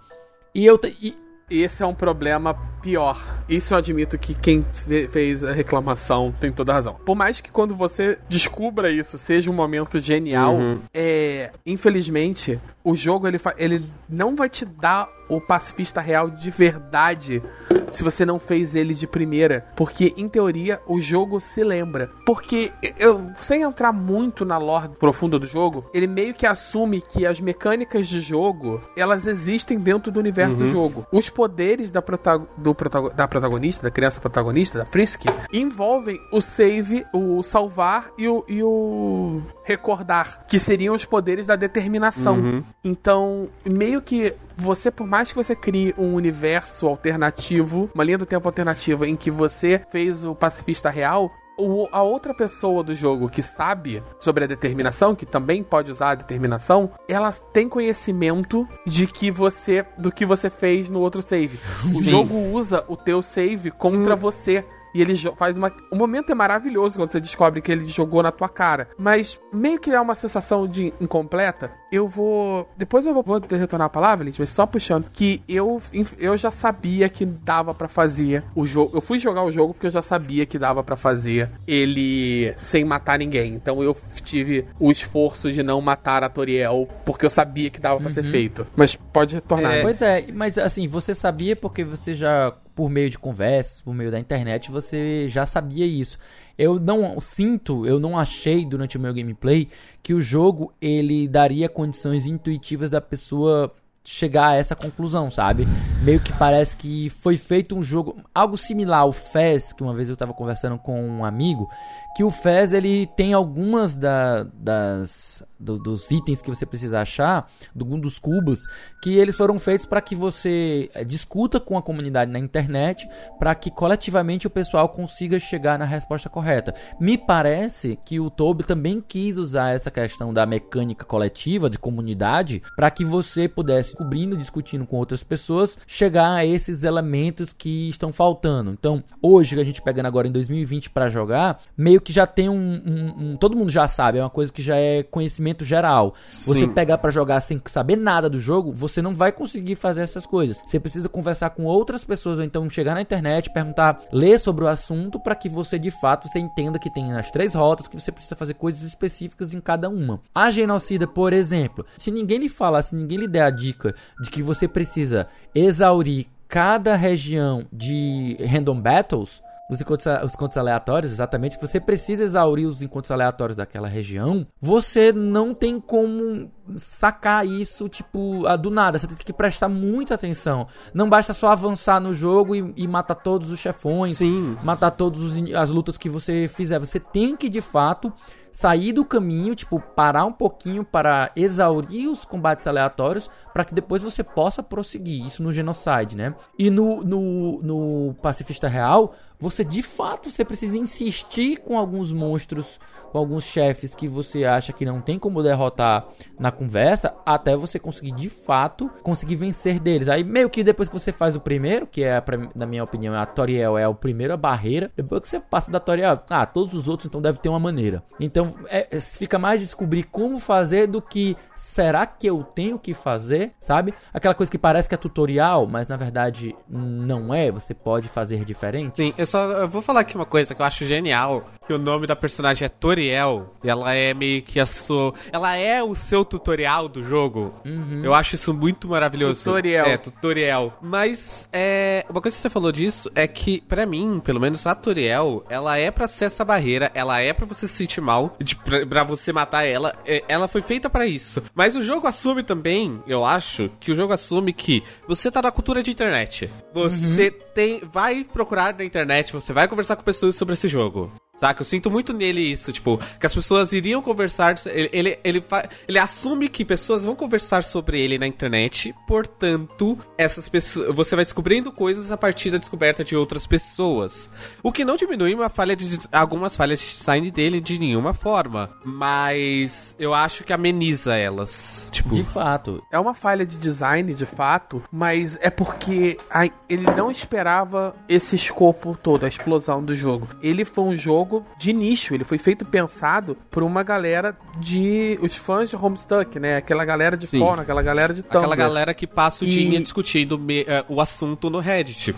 [0.54, 0.80] E eu.
[1.02, 1.14] E,
[1.50, 3.22] esse é um problema pior.
[3.48, 4.64] Isso eu admito que quem
[5.10, 6.96] fez a reclamação tem toda a razão.
[7.04, 10.78] Por mais que quando você descubra isso seja um momento genial, uhum.
[10.94, 17.42] é, infelizmente, o jogo ele, ele não vai te dar o pacifista real de verdade
[17.90, 19.66] se você não fez ele de primeira.
[19.76, 22.10] Porque, em teoria, o jogo se lembra.
[22.26, 27.26] Porque, eu, sem entrar muito na lore profunda do jogo, ele meio que assume que
[27.26, 30.64] as mecânicas de jogo elas existem dentro do universo uhum.
[30.64, 31.06] do jogo.
[31.12, 36.40] Os poderes da, prota do protago da protagonista, da criança protagonista, da Frisk, envolvem o
[36.40, 42.34] save, o salvar e o, e o recordar, que seriam os poderes da determinação.
[42.34, 42.64] Uhum.
[42.82, 48.26] Então, meio que você, por mais que você crie um universo alternativo, uma linha do
[48.26, 53.28] tempo alternativa em que você fez o pacifista real, o, a outra pessoa do jogo
[53.28, 59.06] que sabe sobre a determinação, que também pode usar a determinação, ela tem conhecimento de
[59.06, 61.58] que você do que você fez no outro save.
[61.86, 62.02] O Sim.
[62.02, 64.64] jogo usa o teu save contra você.
[64.94, 65.72] E ele faz uma.
[65.90, 68.88] O momento é maravilhoso quando você descobre que ele jogou na tua cara.
[68.98, 71.70] Mas meio que é uma sensação de incompleta.
[71.90, 72.68] Eu vou.
[72.76, 75.06] Depois eu vou, vou retornar a palavra, Lynch, mas só puxando.
[75.12, 75.80] Que eu,
[76.18, 78.96] eu já sabia que dava pra fazer o jogo.
[78.96, 82.84] Eu fui jogar o jogo porque eu já sabia que dava pra fazer ele sem
[82.84, 83.54] matar ninguém.
[83.54, 88.00] Então eu tive o esforço de não matar a Toriel porque eu sabia que dava
[88.00, 88.66] pra ser feito.
[88.76, 89.74] Mas pode retornar.
[89.74, 89.82] É.
[89.82, 94.08] Pois é, mas assim, você sabia porque você já, por meio de conversas, por meio
[94.08, 96.16] da internet, você já sabia isso.
[96.56, 99.66] Eu não sinto, eu não achei durante o meu gameplay
[100.00, 103.74] que o jogo ele daria condições intuitivas da pessoa
[104.10, 105.68] chegar a essa conclusão, sabe?
[106.02, 110.08] Meio que parece que foi feito um jogo algo similar ao Fez, que uma vez
[110.08, 111.68] eu tava conversando com um amigo,
[112.16, 117.50] que o Fez ele tem algumas da- das do- dos itens que você precisa achar,
[117.74, 118.60] do, dos cubos,
[119.02, 123.08] que eles foram feitos para que você eh, discuta com a comunidade na internet,
[123.40, 126.72] para que coletivamente o pessoal consiga chegar na resposta correta.
[127.00, 132.62] Me parece que o Toby também quis usar essa questão da mecânica coletiva, de comunidade,
[132.76, 138.12] para que você pudesse, cobrindo, discutindo com outras pessoas, chegar a esses elementos que estão
[138.12, 138.70] faltando.
[138.70, 142.48] Então, hoje, que a gente pegando agora em 2020 para jogar, meio que já tem
[142.48, 146.14] um, um- um- Todo mundo já sabe, é uma coisa que já é conhecimento geral.
[146.46, 146.68] Você Sim.
[146.68, 150.58] pegar pra jogar sem saber nada do jogo, você não vai conseguir fazer essas coisas.
[150.66, 154.68] Você precisa conversar com outras pessoas, ou então chegar na internet, perguntar, ler sobre o
[154.68, 158.12] assunto, para que você de fato você entenda que tem as três rotas, que você
[158.12, 160.20] precisa fazer coisas específicas em cada uma.
[160.34, 163.87] A genocida, por exemplo, se ninguém lhe falar, se ninguém lhe der a dica
[164.20, 171.12] de que você precisa exaurir cada região de random battles, os encontros, os encontros aleatórios,
[171.12, 177.46] exatamente, que você precisa exaurir os encontros aleatórios daquela região, você não tem como sacar
[177.46, 178.98] isso, tipo, ah, do nada.
[178.98, 180.66] Você tem que prestar muita atenção.
[180.94, 184.56] Não basta só avançar no jogo e, e matar todos os chefões, Sim.
[184.62, 185.20] matar todas
[185.54, 186.78] as lutas que você fizer.
[186.78, 188.10] Você tem que, de fato,
[188.58, 194.02] sair do caminho, tipo, parar um pouquinho para exaurir os combates aleatórios, para que depois
[194.02, 195.24] você possa prosseguir.
[195.24, 196.34] Isso no Genocide, né?
[196.58, 202.78] E no, no, no Pacifista Real, você de fato você precisa insistir com alguns monstros,
[203.12, 206.06] com alguns chefes que você acha que não tem como derrotar
[206.38, 210.08] na conversa, até você conseguir de fato conseguir vencer deles.
[210.08, 213.14] Aí meio que depois que você faz o primeiro, que é, pra- na minha opinião,
[213.14, 216.88] a Toriel é a primeira barreira, depois que você passa da Toriel, ah, todos os
[216.88, 218.02] outros então devem ter uma maneira.
[218.20, 222.92] Então é- é- fica mais descobrir como fazer do que será que eu tenho que
[222.92, 223.94] fazer, sabe?
[224.12, 228.44] Aquela coisa que parece que é tutorial, mas na verdade não é, você pode fazer
[228.44, 228.96] diferente.
[228.96, 231.78] Sim, eu só eu vou falar aqui uma coisa que eu acho genial, que o
[231.78, 235.94] nome da personagem é Toriel, e ela é meio que a sua, ela é o
[235.94, 237.54] seu tutorial do jogo.
[238.02, 239.44] Eu acho isso muito maravilhoso.
[239.44, 239.86] Tutorial.
[239.86, 240.78] É, tutorial.
[240.80, 244.74] Mas é, uma coisa que você falou disso é que pra mim, pelo menos a
[244.74, 248.56] Toriel, ela é pra ser essa barreira, ela é pra você se sentir mal, de,
[248.56, 251.42] pra, pra você matar ela, é, ela foi feita pra isso.
[251.54, 255.52] Mas o jogo assume também, eu acho, que o jogo assume que você tá na
[255.52, 256.50] cultura de internet.
[256.72, 261.12] Você tem vai procurar na internet, você vai conversar com pessoas sobre esse jogo.
[261.38, 261.60] Saca?
[261.60, 264.56] Eu sinto muito nele isso, tipo, que as pessoas iriam conversar.
[264.66, 265.44] Ele, ele, ele,
[265.86, 270.94] ele assume que pessoas vão conversar sobre ele na internet, portanto, essas pessoas.
[270.96, 274.28] Você vai descobrindo coisas a partir da descoberta de outras pessoas.
[274.62, 278.70] O que não diminui uma falha de, algumas falhas de design dele de nenhuma forma.
[278.84, 281.86] Mas eu acho que ameniza elas.
[281.92, 282.14] Tipo.
[282.14, 282.82] De fato.
[282.90, 288.34] É uma falha de design, de fato, mas é porque a- ele não esperava esse
[288.34, 290.28] escopo todo, a explosão do jogo.
[290.42, 291.27] Ele foi um jogo
[291.58, 295.18] de nicho, ele foi feito pensado por uma galera de.
[295.22, 296.56] os fãs de Homestuck, né?
[296.56, 297.38] Aquela galera de Sim.
[297.40, 298.38] fora, aquela galera de Tumblr.
[298.38, 302.14] Aquela galera que passa o E- dia discutindo me- eh, o assunto no Reddit.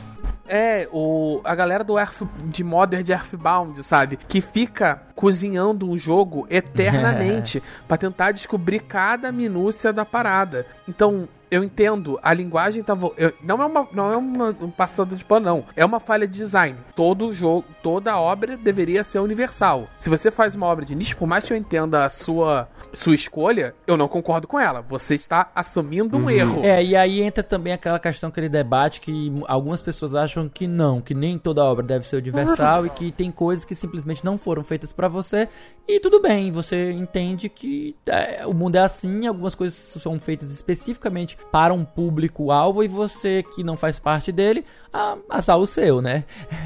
[0.52, 4.18] É, o, a galera do Earth, de Modern de Earthbound, sabe?
[4.28, 10.66] Que fica cozinhando um jogo eternamente pra tentar descobrir cada minúcia da parada.
[10.88, 12.94] Então, eu entendo, a linguagem tá.
[12.94, 13.88] vo- eu- não é uma.
[13.92, 15.64] Não é uma, um passando de pano, não.
[15.74, 16.76] É uma falha de design.
[16.94, 19.88] Todo jogo, toda obra deveria ser universal.
[19.98, 23.14] Se você faz uma obra de nicho, por mais que eu entenda a sua, sua
[23.14, 24.82] escolha, eu não concordo com ela.
[24.88, 26.61] Você está assumindo um erro.
[26.64, 31.01] É, e aí entra também aquela questão, aquele debate que algumas pessoas acham que não,
[31.01, 34.62] que nem toda obra deve ser universal e que tem coisas que simplesmente não foram
[34.62, 35.48] feitas pra você
[35.97, 40.53] e tudo bem, você entende que é, o mundo é assim, algumas coisas são feitas
[40.53, 46.01] especificamente para um público-alvo e você que não faz parte dele, ah, azar o seu,
[46.01, 46.24] né?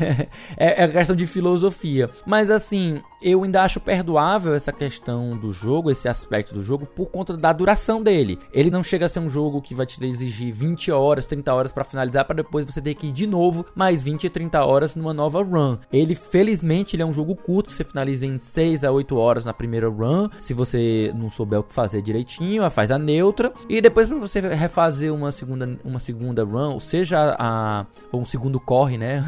[0.56, 2.10] é, é questão de filosofia.
[2.26, 7.10] Mas assim, eu ainda acho perdoável essa questão do jogo, esse aspecto do jogo, por
[7.10, 8.38] conta da duração dele.
[8.52, 11.72] Ele não chega a ser um jogo que vai te exigir 20 horas, 30 horas
[11.72, 14.94] para finalizar, para depois você ter que ir de novo mais 20 e 30 horas
[14.94, 15.78] numa nova run.
[15.92, 19.52] Ele, felizmente, ele é um jogo curto, você finaliza em 6 a 8 horas na
[19.52, 20.28] primeira run.
[20.40, 23.52] Se você não souber o que fazer direitinho, faz a neutra.
[23.68, 28.24] E depois, para você refazer uma segunda, uma segunda run, ou seja, a, ou um
[28.24, 29.24] segundo corre, né?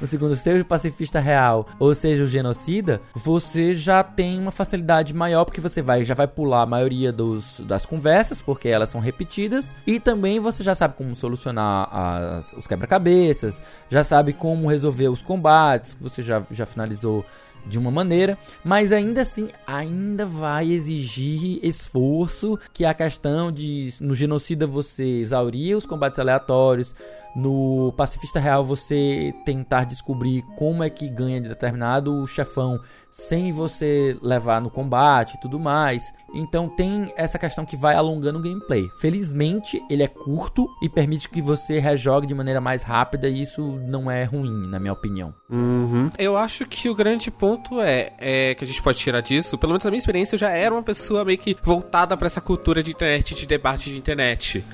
[0.00, 5.14] o segundo, seja o pacifista real, ou seja o genocida, você já tem uma facilidade
[5.14, 9.00] maior porque você vai já vai pular a maioria dos, das conversas porque elas são
[9.00, 15.08] repetidas e também você já sabe como solucionar as, os quebra-cabeças, já sabe como resolver
[15.08, 17.24] os combates você já, já finalizou
[17.66, 23.92] de uma maneira, mas ainda assim ainda vai exigir esforço, que é a questão de
[24.00, 26.94] no genocida você exaurir os combates aleatórios,
[27.34, 32.78] no pacifista real você tentar descobrir como é que ganha de determinado chefão
[33.10, 36.12] sem você levar no combate e tudo mais.
[36.34, 38.88] Então tem essa questão que vai alongando o gameplay.
[38.98, 43.78] Felizmente ele é curto e permite que você rejogue de maneira mais rápida e isso
[43.86, 45.34] não é ruim, na minha opinião.
[45.50, 46.10] Uhum.
[46.18, 49.72] Eu acho que o grande ponto é, é, que a gente pode tirar disso, pelo
[49.72, 52.82] menos na minha experiência, eu já era uma pessoa meio que voltada para essa cultura
[52.82, 54.64] de internet, de debate de internet.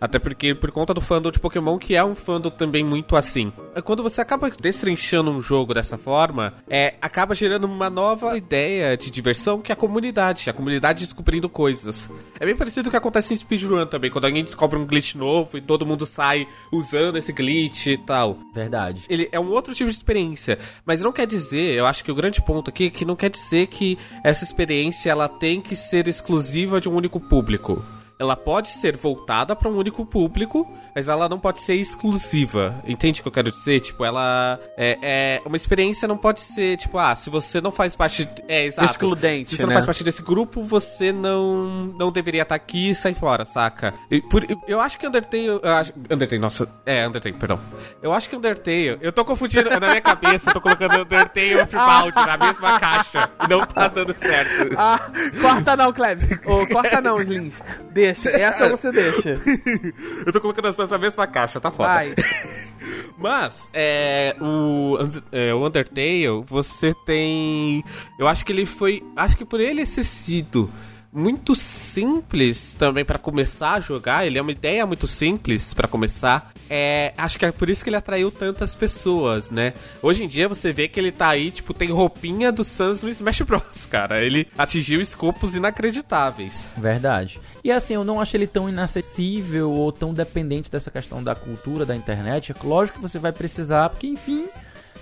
[0.00, 3.52] Até porque, por conta do fandom de Pokémon, que é um fandom também muito assim.
[3.74, 8.96] É quando você acaba destrinchando um jogo dessa forma, é, acaba gerando uma nova ideia
[8.96, 10.50] de diversão que é a comunidade.
[10.50, 12.08] A comunidade descobrindo coisas.
[12.38, 15.14] É bem parecido com o que acontece em speedrun também, quando alguém descobre um glitch
[15.14, 18.38] novo e todo mundo sai usando esse glitch e tal.
[18.54, 19.04] Verdade.
[19.08, 20.58] Ele é um outro tipo de experiência.
[20.84, 23.30] Mas não quer dizer, eu acho que o grande ponto aqui é que não quer
[23.30, 27.82] dizer que essa experiência ela tem que ser exclusiva de um único público
[28.18, 32.82] ela pode ser voltada para um único público, mas ela não pode ser exclusiva.
[32.86, 33.80] Entende o que eu quero dizer?
[33.80, 37.94] Tipo, ela é, é uma experiência não pode ser tipo, ah, se você não faz
[37.94, 38.90] parte, é exato.
[38.90, 39.66] Excludente, Se você né?
[39.66, 43.92] não faz parte desse grupo, você não não deveria estar aqui e sair fora, saca?
[44.10, 47.60] E por, eu acho que Undertale, eu acho, Undertale, nossa, é Undertale, perdão.
[48.02, 51.56] Eu acho que Undertale, eu tô confundindo na minha cabeça, eu tô colocando Undertale e
[51.56, 54.74] Offbound na mesma caixa e não tá dando certo.
[54.78, 55.00] Ah,
[55.40, 56.26] corta não, Klebs.
[56.46, 57.60] Oh, corta não, Slins.
[57.90, 58.05] Deixa.
[58.08, 59.40] Essa você deixa.
[60.26, 61.88] eu tô colocando essa mesma caixa, tá foda.
[61.88, 62.14] Vai.
[63.18, 64.98] Mas, é, o,
[65.32, 67.82] é, o Undertale, você tem.
[68.18, 69.02] Eu acho que ele foi.
[69.16, 70.70] Acho que por ele ser sido
[71.16, 74.26] muito simples também para começar a jogar.
[74.26, 76.52] Ele é uma ideia muito simples para começar.
[76.68, 79.72] É, acho que é por isso que ele atraiu tantas pessoas, né?
[80.02, 83.08] Hoje em dia você vê que ele tá aí, tipo, tem roupinha do Sans no
[83.08, 84.22] Smash Bros, cara.
[84.22, 86.68] Ele atingiu escopos inacreditáveis.
[86.76, 87.40] Verdade.
[87.64, 91.86] E assim, eu não acho ele tão inacessível ou tão dependente dessa questão da cultura
[91.86, 92.52] da internet.
[92.52, 94.46] É lógico que você vai precisar, porque enfim,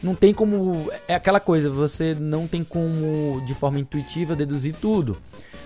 [0.01, 0.91] não tem como.
[1.09, 5.19] É aquela coisa, você não tem como, de forma intuitiva, deduzir tudo.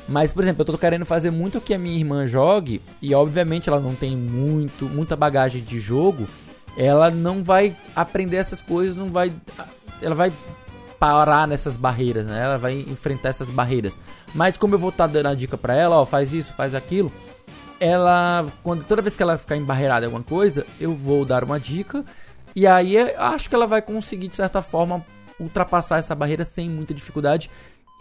[0.09, 3.69] Mas, por exemplo, eu tô querendo fazer muito que a minha irmã jogue, e obviamente
[3.69, 6.27] ela não tem muito, muita bagagem de jogo,
[6.77, 9.33] ela não vai aprender essas coisas, não vai.
[10.01, 10.33] Ela vai
[10.99, 12.43] parar nessas barreiras, né?
[12.43, 13.99] Ela vai enfrentar essas barreiras.
[14.35, 16.75] Mas como eu vou estar tá dando a dica para ela, ó, faz isso, faz
[16.75, 17.13] aquilo,
[17.79, 21.61] ela quando toda vez que ela ficar embarreirada em alguma coisa, eu vou dar uma
[21.61, 22.05] dica
[22.55, 25.05] e aí acho que ela vai conseguir de certa forma
[25.39, 27.49] ultrapassar essa barreira sem muita dificuldade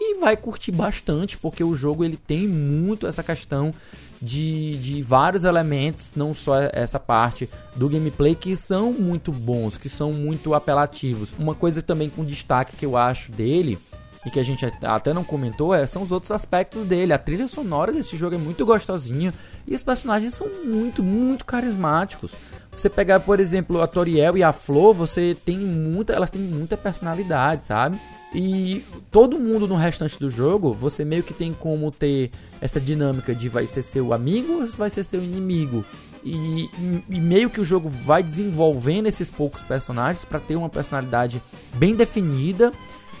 [0.00, 3.72] e vai curtir bastante, porque o jogo ele tem muito essa questão
[4.20, 9.88] de, de vários elementos, não só essa parte do gameplay, que são muito bons, que
[9.88, 11.30] são muito apelativos.
[11.38, 13.78] Uma coisa também com destaque que eu acho dele,
[14.26, 17.12] e que a gente até não comentou, é, são os outros aspectos dele.
[17.12, 19.32] A trilha sonora desse jogo é muito gostosinha
[19.66, 22.32] e os personagens são muito, muito carismáticos.
[22.76, 26.76] Você pegar, por exemplo, a Toriel e a Flor, você tem muita, elas têm muita
[26.76, 27.98] personalidade, sabe?
[28.34, 33.34] E todo mundo no restante do jogo, você meio que tem como ter essa dinâmica
[33.34, 35.84] de vai ser seu amigo ou vai ser seu inimigo.
[36.22, 36.68] E,
[37.08, 41.40] e, meio que o jogo vai desenvolvendo esses poucos personagens para ter uma personalidade
[41.74, 42.72] bem definida,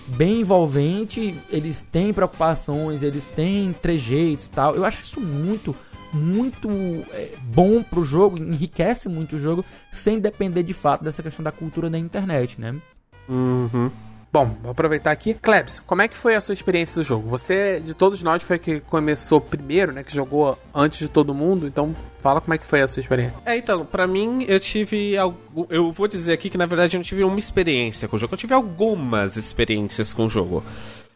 [0.08, 1.34] bem envolvente.
[1.48, 4.74] Eles têm preocupações, eles têm trejeitos tal.
[4.74, 5.74] Eu acho isso muito
[6.12, 6.70] muito
[7.12, 11.52] é, bom pro jogo, enriquece muito o jogo, sem depender de fato dessa questão da
[11.52, 12.74] cultura da internet, né?
[13.28, 13.90] Uhum.
[14.30, 15.32] Bom, vou aproveitar aqui.
[15.32, 17.28] Klebs, como é que foi a sua experiência do jogo?
[17.30, 20.04] Você, de todos nós, foi que começou primeiro, né?
[20.04, 23.36] Que jogou antes de todo mundo, então fala como é que foi a sua experiência.
[23.46, 25.38] É, então, para mim, eu tive algo.
[25.70, 28.34] Eu vou dizer aqui que na verdade eu não tive uma experiência com o jogo,
[28.34, 30.62] eu tive algumas experiências com o jogo.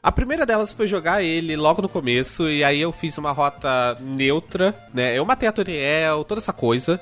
[0.02, 3.94] A primeira delas foi jogar ele logo no começo, e aí eu fiz uma rota
[4.00, 5.16] neutra, né?
[5.16, 6.98] Eu matei a Toriel, toda essa coisa.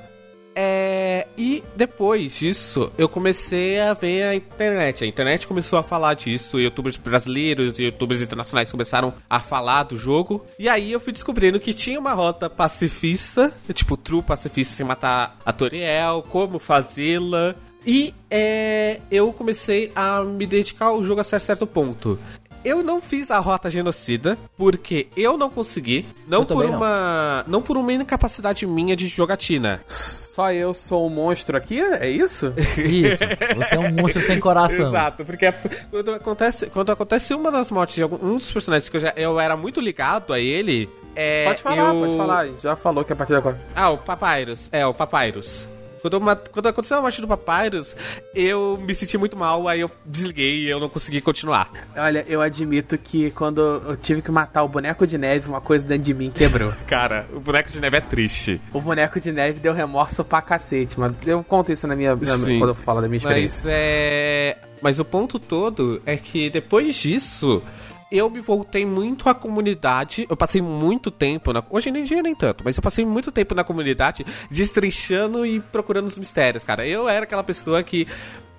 [0.54, 5.04] É, e depois disso, eu comecei a ver a internet.
[5.04, 9.96] A internet começou a falar disso, youtubers brasileiros e youtubers internacionais começaram a falar do
[9.96, 10.44] jogo.
[10.58, 15.38] E aí eu fui descobrindo que tinha uma rota pacifista, tipo, true pacifista sem matar
[15.44, 17.54] a Toriel, como fazê-la.
[17.86, 22.18] E é, eu comecei a me dedicar ao jogo a certo ponto.
[22.64, 26.76] Eu não fiz a rota genocida porque eu não consegui, não Eu por também não.
[26.78, 29.80] uma, não por uma incapacidade minha de jogatina.
[29.86, 31.80] Só eu sou um monstro aqui?
[31.80, 32.52] É isso?
[32.78, 33.24] Isso.
[33.56, 34.88] Você é um monstro sem coração.
[34.88, 35.52] Exato, porque é-
[35.90, 39.12] quando acontece, quando acontece uma das mortes de algum, um dos personagens que eu, já,
[39.16, 41.44] eu era muito ligado a ele, é.
[41.46, 42.48] Pode falar, eu- pode falar.
[42.62, 43.58] Já falou que a partir de agora.
[43.74, 44.68] Ah, o Papyrus.
[44.70, 45.66] É, o Papyrus.
[46.00, 47.94] Quando, eu quando aconteceu a morte do Papyrus,
[48.34, 51.70] eu me senti muito mal, aí eu desliguei e eu não consegui continuar.
[51.96, 55.84] Olha, eu admito que quando eu tive que matar o boneco de neve, uma coisa
[55.84, 56.72] dentro de mim quebrou.
[56.86, 58.60] Cara, o boneco de neve é triste.
[58.72, 62.14] o boneco de neve deu remorso pra cacete, mas eu conto isso na minha.
[62.16, 62.20] na-
[62.58, 63.62] quando eu falo da minha experiência.
[63.64, 64.58] Mas é.
[64.82, 67.62] Mas o ponto todo é que depois disso.
[68.10, 70.26] Eu me voltei muito à comunidade.
[70.28, 71.62] Eu passei muito tempo na.
[71.70, 76.06] Hoje em dia nem tanto, mas eu passei muito tempo na comunidade destrinchando e procurando
[76.06, 76.86] os mistérios, cara.
[76.86, 78.06] Eu era aquela pessoa que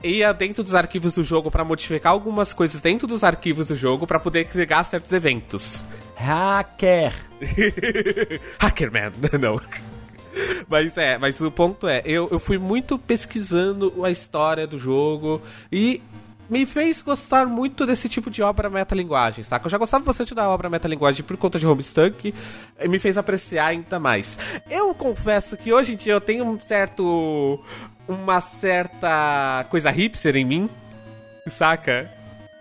[0.03, 4.07] ia dentro dos arquivos do jogo pra modificar algumas coisas dentro dos arquivos do jogo
[4.07, 5.83] pra poder criar certos eventos.
[6.15, 7.13] Hacker.
[8.59, 9.59] Hackerman, não.
[10.67, 15.41] Mas é, mas o ponto é, eu, eu fui muito pesquisando a história do jogo
[15.71, 16.01] e
[16.51, 19.65] me fez gostar muito desse tipo de obra metalinguagem, saca?
[19.65, 22.35] Eu já gostava bastante da obra metalinguagem por conta de Homestuck
[22.77, 24.37] e me fez apreciar ainda mais.
[24.69, 27.57] Eu confesso que hoje em dia eu tenho um certo.
[28.05, 30.69] uma certa coisa hipster em mim,
[31.47, 32.11] saca?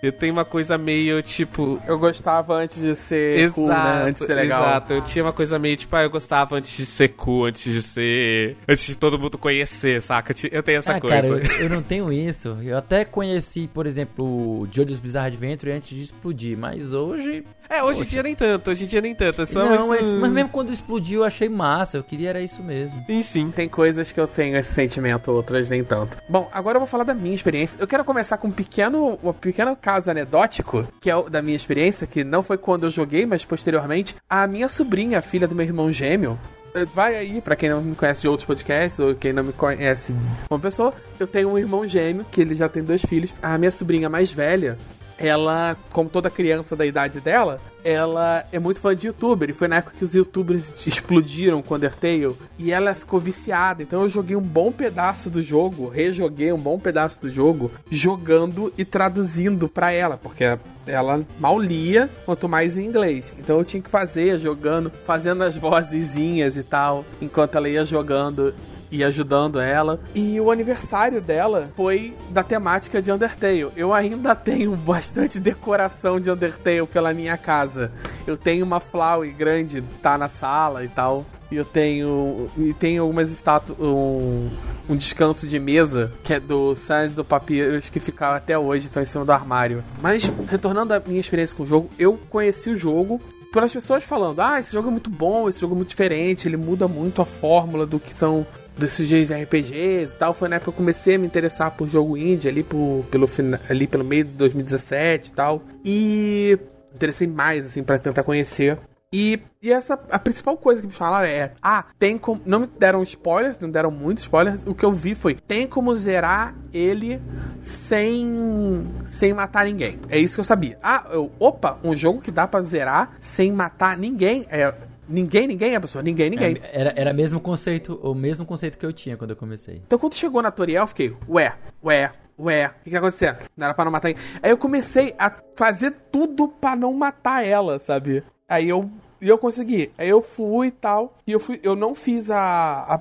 [0.02, 1.80] Eu tenho uma coisa meio tipo.
[1.86, 4.04] Eu gostava antes de ser cool, né?
[4.06, 4.62] Antes de ser legal.
[4.62, 7.70] Exato, eu tinha uma coisa meio tipo, ah, eu gostava antes de ser cool, antes
[7.70, 8.56] de ser.
[8.66, 10.34] Antes de todo mundo conhecer, saca?
[10.50, 11.40] Eu tenho essa ah, coisa.
[11.40, 12.56] cara, eu, eu não tenho isso.
[12.62, 17.44] Eu até conheci, por exemplo, o Jojo's Bizarre Adventure antes de explodir, mas hoje.
[17.68, 19.42] É, hoje em dia nem tanto, hoje em dia nem tanto.
[19.42, 21.98] É só não, mas, mas mesmo quando explodiu eu achei massa.
[21.98, 23.04] Eu queria era isso mesmo.
[23.06, 23.50] Sim, sim.
[23.50, 26.16] Tem coisas que eu tenho esse sentimento, outras nem tanto.
[26.28, 27.76] Bom, agora eu vou falar da minha experiência.
[27.78, 32.06] Eu quero começar com um pequeno, um pequeno caso anedótico, que é da minha experiência,
[32.06, 34.14] que não foi quando eu joguei, mas posteriormente.
[34.28, 36.38] A minha sobrinha, filha do meu irmão gêmeo,
[36.72, 39.52] eh, Vai aí, pra quem não me conhece de outros podcasts, ou quem não me
[39.52, 40.14] conhece
[40.48, 43.34] uma pessoa, eu tenho um irmão gêmeo, que ele já tem dois filhos.
[43.42, 44.78] A minha sobrinha mais velha,
[45.20, 49.50] ela, como toda criança da idade dela, ela é muito fã de youtuber.
[49.50, 52.34] E foi na época que os youtubers explodiram com Undertale.
[52.58, 53.82] E ela ficou viciada.
[53.82, 58.72] Então eu joguei um bom pedaço do jogo, rejoguei um bom pedaço do jogo, jogando
[58.78, 60.16] e traduzindo pra ela.
[60.16, 63.34] Porque ela mal lia, quanto mais em inglês.
[63.38, 68.54] Então eu tinha que fazer, jogando, fazendo as vozezinhas e tal, enquanto ela ia jogando
[68.90, 70.00] e ajudando ela.
[70.14, 73.68] E o aniversário dela foi da temática de Undertale.
[73.76, 77.92] Eu ainda tenho bastante decoração de Undertale pela minha casa.
[78.26, 81.24] Eu tenho uma flower grande, tá na sala e tal.
[81.50, 82.48] E eu tenho.
[82.56, 83.78] E tenho algumas estátuas.
[83.80, 84.48] Um,
[84.88, 89.00] um descanso de mesa, que é do Sans do Papyrus, que fica até hoje, tá
[89.02, 89.84] em cima do armário.
[90.02, 93.20] Mas, retornando à minha experiência com o jogo, eu conheci o jogo
[93.52, 96.56] pelas pessoas falando: ah, esse jogo é muito bom, esse jogo é muito diferente, ele
[96.56, 98.46] muda muito a fórmula do que são
[98.80, 100.34] desses RPGs e tal.
[100.34, 103.28] Foi na época que eu comecei a me interessar por jogo indie ali, por, pelo,
[103.68, 105.62] ali pelo meio de 2017 e tal.
[105.84, 106.58] E
[106.94, 108.78] interessei mais, assim, pra tentar conhecer.
[109.12, 112.40] E, e essa, a principal coisa que me falaram é: ah, tem como.
[112.46, 114.62] Não me deram spoilers, não deram muitos spoilers.
[114.64, 117.20] O que eu vi foi: tem como zerar ele
[117.60, 118.86] sem.
[119.08, 119.98] sem matar ninguém.
[120.08, 120.78] É isso que eu sabia.
[120.80, 124.46] Ah, eu, opa, um jogo que dá pra zerar sem matar ninguém.
[124.48, 124.72] É.
[125.10, 126.56] Ninguém, ninguém é pessoa, ninguém, ninguém.
[126.62, 129.82] É, Era, era mesmo conceito, o mesmo conceito que eu tinha quando eu comecei.
[129.86, 131.52] Então quando chegou na Toriel, eu fiquei, ué,
[131.84, 133.38] ué, ué, o que que tá acontecendo?
[133.56, 134.22] Não era pra não matar ninguém.
[134.40, 138.22] Aí eu comecei a fazer tudo pra não matar ela, sabe?
[138.48, 138.88] Aí eu,
[139.20, 139.90] e eu consegui.
[139.98, 143.00] Aí eu fui e tal, e eu fui, eu não fiz a, a,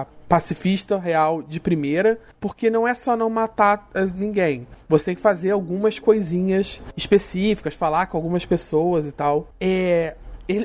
[0.00, 4.66] a pacifista real de primeira, porque não é só não matar eh, ninguém.
[4.88, 9.48] Você tem que fazer algumas coisinhas específicas, falar com algumas pessoas e tal.
[9.58, 10.16] É,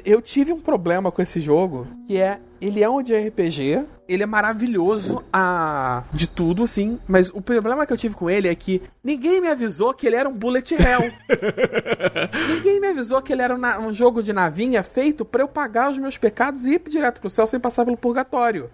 [0.05, 4.23] eu tive um problema com esse jogo, que é ele é um de RPG, ele
[4.23, 8.55] é maravilhoso a de tudo, sim, mas o problema que eu tive com ele é
[8.55, 11.11] que ninguém me avisou que ele era um bullet hell.
[12.55, 15.91] ninguém me avisou que ele era um, um jogo de navinha feito pra eu pagar
[15.91, 18.69] os meus pecados e ir direto pro céu sem passar pelo purgatório.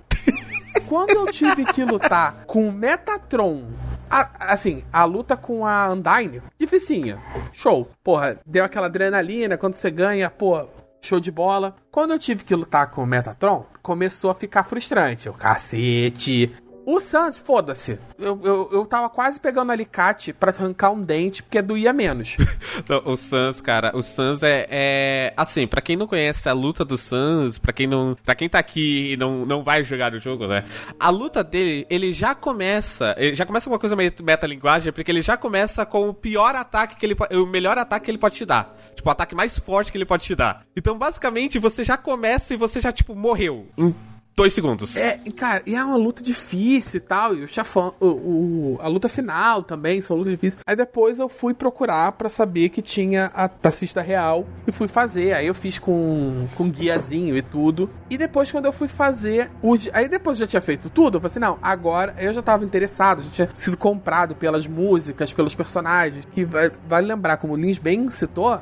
[0.88, 3.64] Quando eu tive que lutar com o Metatron
[4.10, 7.20] A- assim, a luta com a Undyne, dificinha.
[7.54, 7.88] Show.
[8.04, 10.66] Porra, deu aquela adrenalina quando você ganha, pô,
[11.02, 11.76] show de bola.
[11.92, 15.28] Quando eu tive que lutar com o Metatron, começou a ficar frustrante.
[15.28, 16.52] Eu, cacete.
[16.92, 18.00] O Sans, foda-se.
[18.18, 22.36] Eu, eu, eu tava quase pegando alicate pra arrancar um dente, porque doía menos.
[22.90, 26.84] Não, o Sans, cara, o Sans é, é assim, pra quem não conhece a luta
[26.84, 30.20] do Sans, pra quem não, para quem tá aqui e não, não vai jogar o
[30.20, 30.66] jogo, né?
[31.00, 35.12] A luta dele, ele já começa, ele já começa com uma coisa meio metalinguagem, porque
[35.12, 38.36] ele já começa com o pior ataque que ele o melhor ataque que ele pode
[38.36, 38.76] te dar.
[38.96, 40.66] Tipo, o ataque mais forte que ele pode te dar.
[40.76, 43.94] Então, basicamente, você já começa e você já tipo morreu em
[44.40, 44.96] dois segundos.
[44.96, 47.36] É, cara, e é uma luta difícil e tal.
[47.36, 50.62] E o chefão, o, o- a luta final também são lutas difíceis.
[50.66, 55.34] Aí depois eu fui procurar pra saber que tinha a pacifista real e fui fazer.
[55.34, 57.90] Aí eu fiz com, com guiazinho e tudo.
[58.10, 59.50] E depois, quando eu fui fazer.
[59.62, 61.18] O, aí depois eu já tinha feito tudo.
[61.18, 65.34] Eu falei assim: não, agora eu já tava interessado, já tinha sido comprado pelas músicas,
[65.34, 66.26] pelos personagens.
[66.32, 68.62] Que vai- vale lembrar, como o Lins bem citou, a,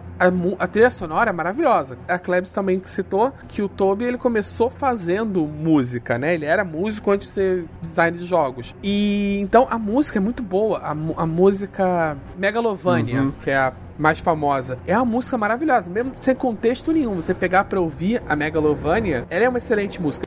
[0.59, 1.97] a trilha sonora é maravilhosa.
[2.07, 6.33] A Klebs também citou que o Toby ele começou fazendo música, né?
[6.33, 8.73] Ele era músico antes de ser design de jogos.
[8.81, 10.79] E então a música é muito boa.
[10.79, 14.77] A, a música Megalovania, que é a mais famosa.
[14.87, 17.15] É uma música maravilhosa, mesmo sem contexto nenhum.
[17.15, 20.25] Você pegar pra ouvir a Megalovania, ela é uma excelente música.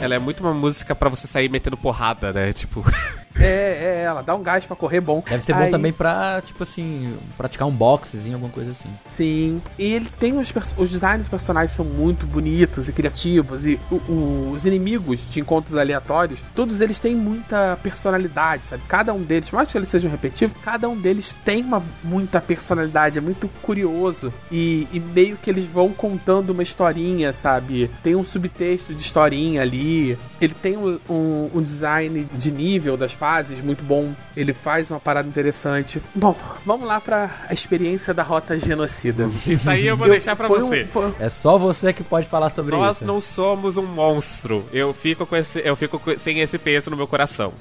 [0.00, 2.52] Ela é muito uma música pra você sair metendo porrada, né?
[2.52, 2.82] Tipo,
[3.40, 5.22] É, é, ela dá um gás pra correr bom.
[5.28, 8.88] Deve ser bom Aí- também pra, tipo assim, praticar um boxezinho, alguma coisa assim.
[9.10, 9.62] Sim.
[9.78, 13.66] E ele tem os, os designs dos personagens são muito bonitos e criativos.
[13.66, 18.82] E o- o- os inimigos de encontros aleatórios, todos eles têm muita personalidade, sabe?
[18.88, 22.40] Cada um deles, por mais que eles sejam repetitivos, cada um deles tem uma muita
[22.40, 24.32] personalidade, é muito curioso.
[24.50, 27.90] E, e meio que eles vão contando uma historinha, sabe?
[28.02, 30.18] Tem um subtexto de historinha ali.
[30.40, 33.29] Ele tem um, um- um design de nível das fases
[33.62, 34.12] muito bom.
[34.36, 36.02] Ele faz uma parada interessante.
[36.14, 36.34] Bom,
[36.66, 39.28] vamos lá pra a experiência da rota genocida.
[39.46, 40.84] isso aí eu vou Eu- deixar um- você.
[40.86, 43.06] foi- É só você que pode falar sobre Nós isso.
[43.06, 44.64] não somos um monstro.
[44.72, 47.52] Eu fico com esse, eu fico com- sem esse peso no meu coração.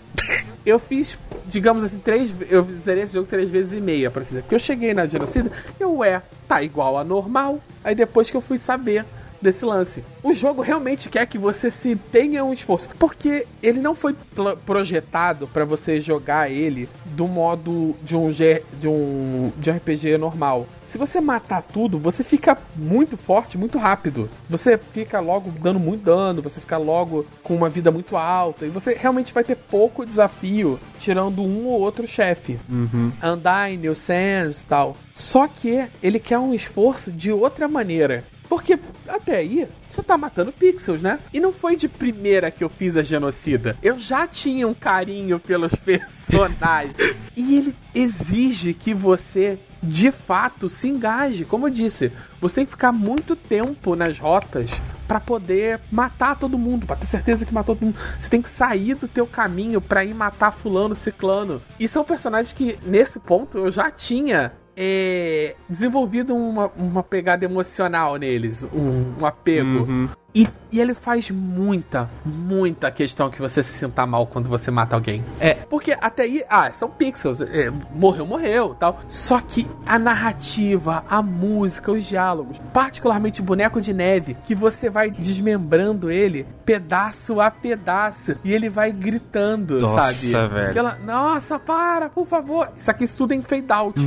[0.65, 1.17] eu fiz,
[1.47, 2.34] digamos assim, três.
[2.49, 4.41] Eu zerei esse jogo três vezes e meia, pra dizer.
[4.41, 7.59] Porque eu cheguei na genocida, eu é, tá igual a normal.
[7.84, 9.05] Aí depois que eu fui saber
[9.42, 10.04] desse lance.
[10.22, 14.16] O jogo realmente quer que você se tenha um esforço, porque ele não foi
[14.66, 20.68] projetado pra você jogar ele do modo de um G, de um de RPG normal.
[20.88, 24.30] Se você matar tudo, você fica muito forte, muito rápido.
[24.50, 28.70] Você fica logo dando muito dano, você fica logo com uma vida muito alta e
[28.70, 32.60] você realmente vai ter pouco desafio tirando um ou outro chefe.
[33.24, 34.98] Undyne, o Sans e tal.
[35.14, 38.24] Só que ele quer um esforço de outra maneira.
[38.50, 41.20] Porque até aí, você tá matando pixels, né?
[41.32, 43.78] E não foi de primeira que eu fiz a genocida.
[43.82, 46.95] Eu já tinha um carinho pelos personagens.
[47.38, 51.45] e ele exige que você, de fato, se engaje.
[51.45, 56.58] Como eu disse, você tem que ficar muito tempo nas rotas pra poder matar todo
[56.58, 57.97] mundo, pra ter certeza que matou todo mundo.
[58.18, 61.62] Você tem que sair do teu caminho pra ir matar fulano, ciclano.
[61.80, 68.16] E são personagens que, nesse ponto, eu já tinha é, desenvolvido uma, uma pegada emocional
[68.16, 69.86] neles, um, um apego.
[70.34, 74.96] E, e ele faz muita, muita questão que você se sinta mal quando você mata
[74.96, 75.24] alguém.
[75.40, 79.00] É, porque até aí, ah, são pixels, é, morreu, morreu, tal.
[79.10, 84.90] Só que a narrativa, a música, os diálogos, particularmente o boneco de neve, que você
[84.90, 90.54] vai desmembrando ele pedaço a pedaço e ele vai gritando, Nossa, sabe?
[90.54, 90.78] velho.
[90.78, 92.70] Ela, nossa, para, por favor.
[92.80, 94.00] Isso aqui tudo é em fade out.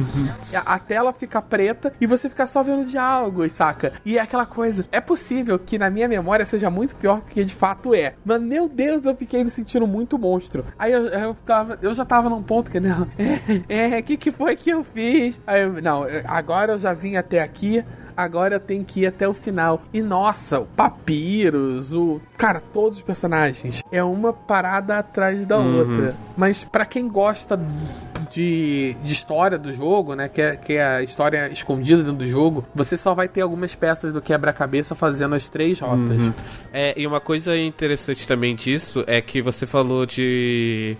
[0.52, 3.94] E A, a tela fica preta e você fica só vendo diálogos, saca?
[4.04, 4.86] E é aquela coisa.
[4.92, 8.14] É possível que na minha memória seja muito pior do que de fato é.
[8.24, 10.64] Mas meu Deus, eu fiquei me sentindo muito monstro.
[10.78, 13.06] Aí eu, eu, tava, eu já tava num ponto que, não,
[13.68, 15.40] é, o que, que foi que eu fiz?
[15.46, 17.84] Aí eu, não, agora eu já vim até aqui
[18.16, 19.82] agora eu tenho que ir até o final.
[19.92, 22.20] E nossa, o Papiros, o.
[22.36, 23.82] Cara, todos os personagens.
[23.90, 26.16] É uma parada atrás da outra.
[26.36, 27.58] Mas pra quem gosta
[28.30, 30.28] de, de história do jogo, né?
[30.28, 33.74] Que é, que é a história escondida dentro do jogo, você só vai ter algumas
[33.74, 36.22] peças do quebra-cabeça fazendo as três rotas.
[36.22, 36.32] Uhum.
[36.72, 40.96] É, e uma coisa interessante também disso é que você falou de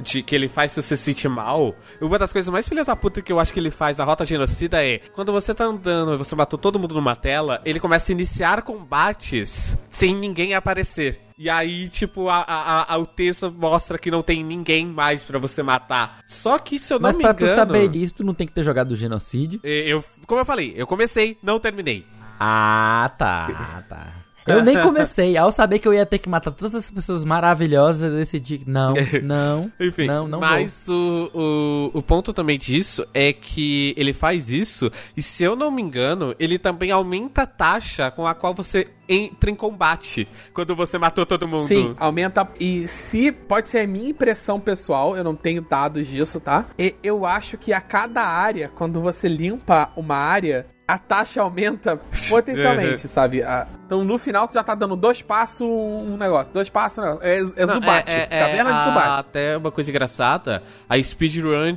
[0.00, 1.74] de que ele faz se você se sentir mal.
[2.00, 4.24] Uma das coisas mais filhas da puta que eu acho que ele faz na Rota
[4.24, 8.12] Genocida é quando você tá andando e você matou todo mundo numa tela, ele começa
[8.12, 11.20] a iniciar combates sem ninguém aparecer.
[11.36, 15.38] E aí, tipo, a, a, a, o texto mostra que não tem ninguém mais para
[15.38, 16.18] você matar.
[16.26, 17.52] Só que se eu não Mas me pra engano...
[17.52, 19.60] tu saber disso, tu não tem que ter jogado o genocídio.
[19.62, 22.04] Eu, como eu falei, eu comecei, não terminei.
[22.40, 24.17] Ah, tá, tá.
[24.48, 25.36] Eu nem comecei.
[25.38, 28.70] Ao saber que eu ia ter que matar todas essas pessoas maravilhosas, eu decidi que
[28.70, 34.12] não, não, Enfim, não, não Mas o, o, o ponto também disso é que ele
[34.12, 38.34] faz isso e, se eu não me engano, ele também aumenta a taxa com a
[38.34, 41.64] qual você entra em combate quando você matou todo mundo.
[41.64, 42.46] Sim, aumenta.
[42.60, 46.66] E se pode ser a minha impressão pessoal, eu não tenho dados disso, tá?
[46.78, 52.00] E eu acho que a cada área, quando você limpa uma área, a taxa aumenta
[52.28, 53.42] potencialmente, sabe?
[53.88, 57.26] Então no final você já tá dando dois passos um negócio, dois passos um negócio.
[57.26, 59.08] É, é Não, Zubat, é, é, caverna é, de Zubat.
[59.08, 61.74] Até uma coisa engraçada, a speedrun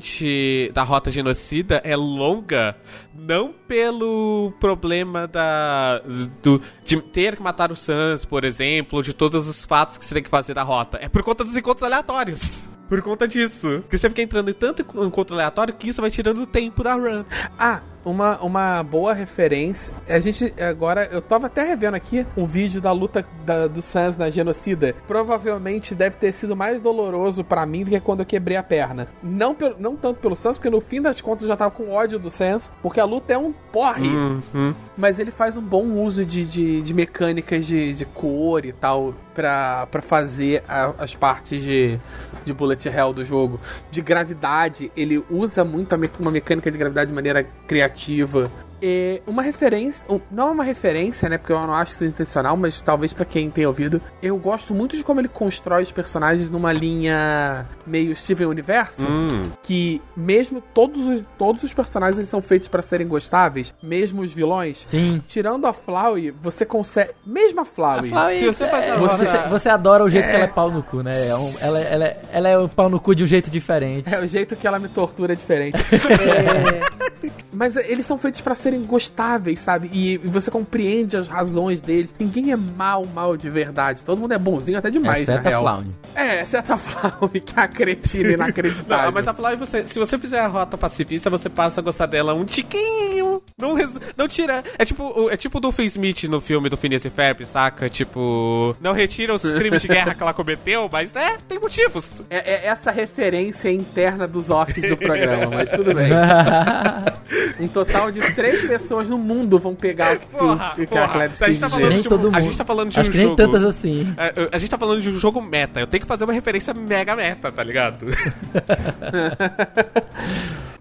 [0.73, 2.75] da Rota Genocida é longa,
[3.15, 6.01] não pelo problema da
[6.43, 10.13] do, de ter que matar o Sans, por exemplo, de todos os fatos que você
[10.13, 12.67] tem que fazer da rota, é por conta dos encontros aleatórios.
[12.91, 13.79] Por conta disso.
[13.83, 16.93] Porque você fica entrando em tanto encontro aleatório que isso vai tirando o tempo da
[16.93, 17.23] run.
[17.57, 19.93] Ah, uma, uma boa referência.
[20.09, 22.00] A gente agora, eu tava até revendo aqui
[22.35, 24.95] um vídeo da luta da, do Sans na genocida.
[25.07, 29.07] Provavelmente deve ter sido mais doloroso para mim do que quando eu quebrei a perna.
[29.21, 31.91] Não, pelo, não tanto pelo Sans, porque no fim das contas eu já tava com
[31.91, 34.07] ódio do Sans, porque a luta é um porre.
[34.07, 34.73] Uhum.
[34.97, 39.13] Mas ele faz um bom uso de, de, de mecânicas de, de cor e tal
[39.33, 41.99] para fazer a, as partes de,
[42.45, 43.59] de bullet hell do jogo.
[43.89, 48.51] De gravidade, ele usa muito uma mecânica de gravidade de maneira criativa.
[48.81, 51.37] É uma referência, não é uma referência, né?
[51.37, 54.01] Porque eu não acho que seja intencional, mas talvez para quem tem ouvido.
[54.21, 59.51] Eu gosto muito de como ele constrói os personagens numa linha meio Steven Universo, hum.
[59.61, 64.33] que mesmo todos os, todos os personagens eles são feitos para serem gostáveis, mesmo os
[64.33, 64.83] vilões.
[64.85, 65.21] Sim.
[65.27, 69.25] Tirando a Flowey, você consegue, mesmo a Flowey, a Flowey se você faz é, você,
[69.47, 70.29] você adora o jeito é...
[70.29, 71.27] que ela é pau no cu, né?
[71.27, 74.13] É um, ela, ela, ela é o pau no cu de um jeito diferente.
[74.13, 75.77] É o jeito que ela me tortura diferente.
[75.91, 77.31] é...
[77.53, 79.89] Mas eles são feitos para serem gostáveis, sabe?
[79.91, 82.13] E, e, você compreende as razões deles.
[82.17, 84.03] Ninguém é mal, mal de verdade.
[84.03, 85.67] Todo mundo é bonzinho até demais, exceto na real.
[85.67, 85.91] A Flaune.
[86.15, 89.05] É, exceto a Flaune, que é a cretina inacreditável.
[89.05, 92.05] não, mas a Flaune, você, se você fizer a rota pacifista, você passa a gostar
[92.05, 93.41] dela um tiquinho.
[93.57, 93.75] Não,
[94.17, 94.63] não tira.
[94.77, 97.89] É tipo, é tipo do Phil Smith no filme do Phineas e Ferb, saca?
[97.89, 102.21] Tipo, não retira os crimes de guerra que ela cometeu, mas, né, tem motivos.
[102.29, 106.11] É, é essa referência interna dos offs do programa, mas tudo bem.
[107.59, 111.07] um total de três pessoas no mundo vão pegar o que, porra, o, que a
[111.07, 111.89] Klebs quis tá dizer.
[111.89, 112.35] Nem todo mundo.
[112.35, 114.13] A gente tá falando de Acho um que nem tantas assim.
[114.17, 115.79] É, a gente tá falando de um jogo meta.
[115.79, 118.05] Eu tenho que fazer uma referência mega meta, tá ligado?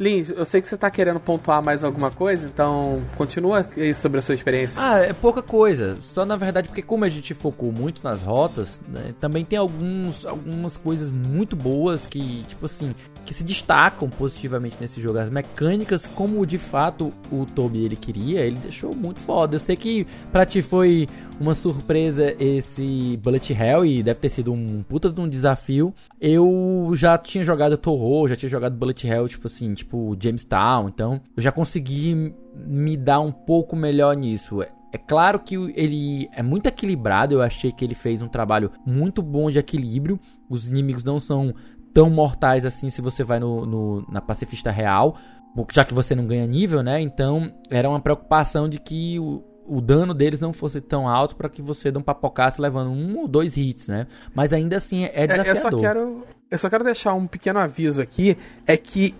[0.00, 4.18] Lins, eu sei que você tá querendo pontuar mais alguma coisa, então continua aí sobre
[4.18, 4.82] a sua experiência.
[4.82, 5.98] Ah, é pouca coisa.
[6.00, 10.24] Só na verdade, porque como a gente focou muito nas rotas, né, também tem alguns,
[10.24, 12.94] algumas coisas muito boas que, tipo assim,
[13.30, 15.20] que se destacam positivamente nesse jogo.
[15.20, 19.54] As mecânicas, como de fato o Toby ele queria, ele deixou muito foda.
[19.54, 21.08] Eu sei que pra ti foi
[21.38, 25.94] uma surpresa esse Bullet Hell e deve ter sido um puta de um desafio.
[26.20, 31.20] Eu já tinha jogado Toho, já tinha jogado Bullet Hell, tipo assim, tipo Jamestown, então
[31.36, 32.34] eu já consegui
[32.66, 34.60] me dar um pouco melhor nisso.
[34.92, 39.22] É claro que ele é muito equilibrado, eu achei que ele fez um trabalho muito
[39.22, 40.18] bom de equilíbrio.
[40.48, 41.54] Os inimigos não são
[41.92, 45.16] tão mortais assim se você vai no, no, na pacifista real,
[45.72, 47.00] já que você não ganha nível, né?
[47.00, 51.48] Então era uma preocupação de que o, o dano deles não fosse tão alto para
[51.48, 54.06] que você não papocasse levando um ou dois hits, né?
[54.34, 55.46] Mas ainda assim é desafiador.
[55.46, 58.36] É, eu, só quero, eu só quero deixar um pequeno aviso aqui,
[58.66, 59.14] é que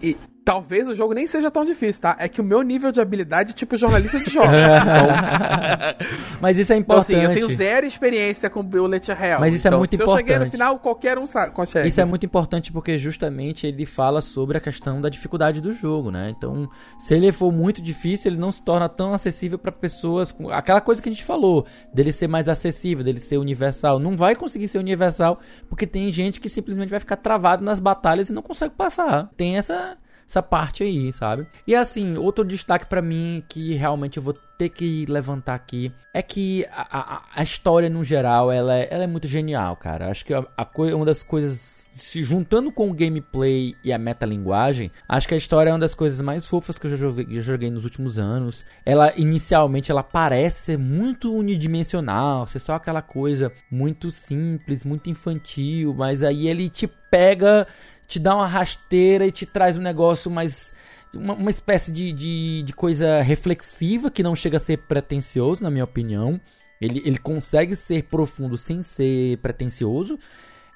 [0.44, 2.16] talvez o jogo nem seja tão difícil, tá?
[2.18, 4.50] É que o meu nível de habilidade é tipo jornalista de jogos.
[4.50, 6.10] então...
[6.40, 7.12] Mas isso é importante.
[7.12, 9.40] Então, assim, eu tenho zero experiência com Bullet Hell.
[9.40, 10.16] Mas isso é então, é muito se importante.
[10.16, 11.88] Se eu cheguei no final, qualquer um consegue.
[11.88, 16.10] Isso é muito importante porque justamente ele fala sobre a questão da dificuldade do jogo,
[16.10, 16.32] né?
[16.36, 16.68] Então,
[16.98, 20.80] se ele for muito difícil, ele não se torna tão acessível para pessoas com aquela
[20.80, 23.98] coisa que a gente falou, dele ser mais acessível, dele ser universal.
[23.98, 25.38] Não vai conseguir ser universal
[25.68, 29.30] porque tem gente que simplesmente vai ficar travado nas batalhas e não consegue passar.
[29.36, 29.96] Tem essa
[30.30, 31.44] essa parte aí, sabe?
[31.66, 36.22] E assim, outro destaque para mim que realmente eu vou ter que levantar aqui é
[36.22, 40.08] que a, a, a história no geral ela é, ela é muito genial, cara.
[40.08, 44.90] Acho que a, a uma das coisas se juntando com o gameplay e a metalinguagem,
[45.08, 47.40] acho que a história é uma das coisas mais fofas que eu já joguei, já
[47.40, 48.64] joguei nos últimos anos.
[48.86, 55.92] Ela, inicialmente, ela parece ser muito unidimensional, ser só aquela coisa muito simples, muito infantil,
[55.92, 57.66] mas aí ele te pega,
[58.10, 60.74] te dá uma rasteira e te traz um negócio mais
[61.14, 65.70] uma, uma espécie de, de, de, coisa reflexiva que não chega a ser pretencioso, na
[65.70, 66.40] minha opinião.
[66.80, 70.18] Ele, ele consegue ser profundo sem ser pretencioso.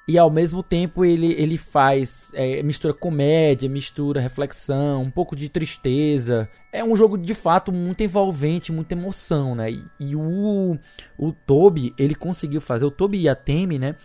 [0.07, 2.31] E ao mesmo tempo ele, ele faz.
[2.35, 6.47] É, mistura comédia, mistura reflexão, um pouco de tristeza.
[6.71, 9.71] É um jogo de fato muito envolvente, muita emoção, né?
[9.71, 10.77] E, e o,
[11.17, 12.85] o Toby, ele conseguiu fazer.
[12.85, 13.95] O Toby e a Temi, né?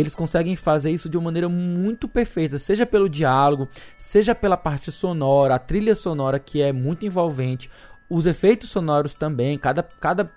[0.00, 4.90] Eles conseguem fazer isso de uma maneira muito perfeita, seja pelo diálogo, seja pela parte
[4.90, 7.70] sonora, a trilha sonora que é muito envolvente,
[8.08, 10.28] os efeitos sonoros também, cada, cada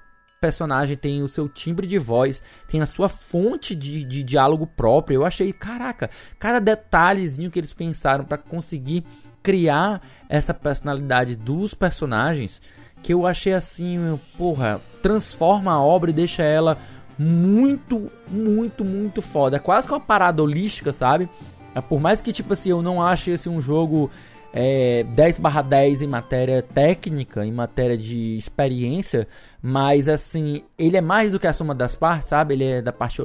[0.43, 5.15] personagem tem o seu timbre de voz, tem a sua fonte de, de diálogo próprio.
[5.15, 9.05] Eu achei, caraca, cada detalhezinho que eles pensaram para conseguir
[9.41, 12.61] criar essa personalidade dos personagens,
[13.01, 16.77] que eu achei assim, porra, transforma a obra e deixa ela
[17.17, 19.57] muito, muito, muito foda.
[19.57, 21.29] É quase que uma parada holística, sabe?
[21.75, 24.09] É, por mais que, tipo assim, eu não ache esse um jogo
[24.53, 29.27] é, 10 barra 10 em matéria técnica, em matéria de experiência,
[29.65, 32.53] mas assim, ele é mais do que a soma das partes, sabe?
[32.53, 33.21] Ele é da parte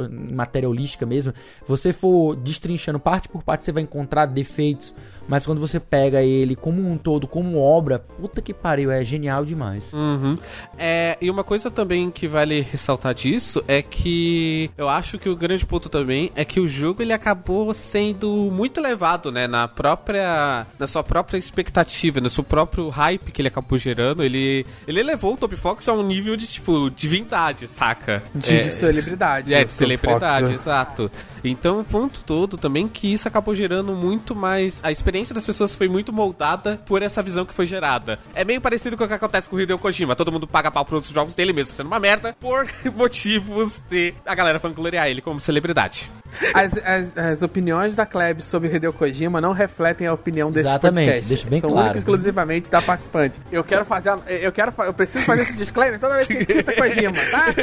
[0.64, 1.34] holística mesmo.
[1.66, 4.95] Você for destrinchando parte por parte, você vai encontrar defeitos,
[5.26, 9.45] mas quando você pega ele como um todo, como obra, puta que pariu, é genial
[9.45, 9.93] demais.
[9.93, 10.39] Uhum.
[10.78, 15.34] É, e uma coisa também que vale ressaltar disso é que eu acho que o
[15.34, 20.66] grande ponto também é que o jogo ele acabou sendo muito elevado, né, na própria
[20.78, 25.34] na sua própria expectativa, no seu próprio hype que ele acabou gerando, ele ele elevou
[25.34, 28.22] o Top Fox a um nível nível de, tipo, divindade, saca?
[28.35, 29.55] De, é, de celebridade.
[29.55, 30.55] É, de celebridade, Fox, né?
[30.55, 31.11] exato.
[31.43, 34.81] Então, o ponto todo também que isso acabou gerando muito mais.
[34.83, 38.18] A experiência das pessoas foi muito moldada por essa visão que foi gerada.
[38.35, 40.14] É meio parecido com o que acontece com o Hideo Kojima.
[40.14, 44.14] Todo mundo paga pau por outros jogos dele mesmo sendo uma merda por motivos de
[44.26, 46.11] a galera fangloriar ele como celebridade.
[46.55, 51.07] As, as, as, opiniões da Kleb sobre Hideo Kojima não refletem a opinião desse Exatamente,
[51.07, 51.29] podcast.
[51.29, 51.89] deixa bem São claro.
[51.89, 53.41] São exclusivamente da participante.
[53.51, 57.16] Eu quero fazer, eu quero, eu preciso fazer esse disclaimer toda vez que cita Kojima,
[57.31, 57.55] tá?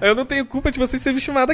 [0.06, 1.50] eu não tenho culpa de você ser me chamado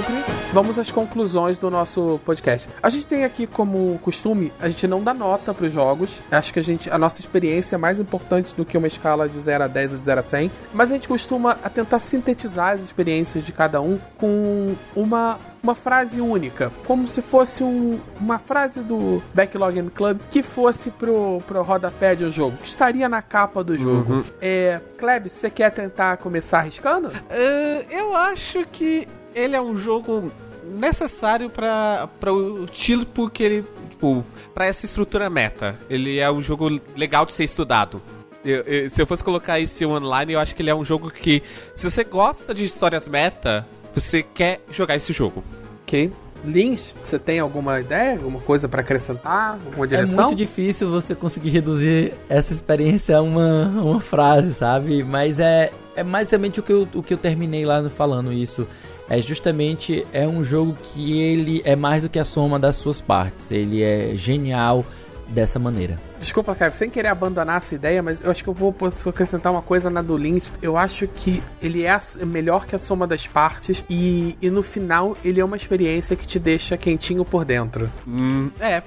[0.00, 0.52] aqui.
[0.52, 2.68] vamos às conclusões do nosso podcast.
[2.82, 6.20] A gente tem aqui como costume, a gente não dá nota para os jogos.
[6.30, 9.38] Acho que a gente a nossa experiência é mais importante do que uma escala de
[9.38, 12.74] 0 a 10 ou de 0 a 100, mas a gente costuma a tentar sintetizar
[12.74, 18.38] as experiências de cada um com uma uma frase única, como se fosse um, uma
[18.38, 23.22] frase do Backlog Club que fosse pro, pro rodapé de um jogo, que estaria na
[23.22, 24.14] capa do jogo.
[24.14, 24.24] Uhum.
[24.40, 27.08] É, Kleb, você quer tentar começar arriscando?
[27.08, 30.32] Uh, eu acho que ele é um jogo
[30.64, 33.64] necessário para o estilo porque ele
[34.02, 35.78] tipo para essa estrutura meta.
[35.88, 38.02] Ele é um jogo legal de ser estudado.
[38.44, 41.10] Eu, eu, se eu fosse colocar esse online, eu acho que ele é um jogo
[41.10, 41.42] que
[41.76, 43.64] se você gosta de histórias meta,
[43.94, 45.44] você quer jogar esse jogo.
[45.82, 46.12] OK.
[46.44, 50.24] Lins, você tem alguma ideia, alguma coisa para acrescentar, alguma direção?
[50.24, 55.04] É muito difícil você conseguir reduzir essa experiência a uma, uma frase, sabe?
[55.04, 58.66] Mas é, é mais somente o que, eu, o que eu terminei lá falando isso
[59.08, 63.00] é justamente é um jogo que ele é mais do que a soma das suas
[63.00, 63.50] partes.
[63.50, 64.84] Ele é genial
[65.28, 65.98] dessa maneira.
[66.20, 68.74] Desculpa, Kevin, sem querer abandonar essa ideia, mas eu acho que eu vou
[69.06, 70.52] acrescentar uma coisa na do Lynch.
[70.60, 75.16] Eu acho que ele é melhor que a soma das partes e, e no final
[75.24, 77.90] ele é uma experiência que te deixa quentinho por dentro.
[78.06, 78.82] Hum, é,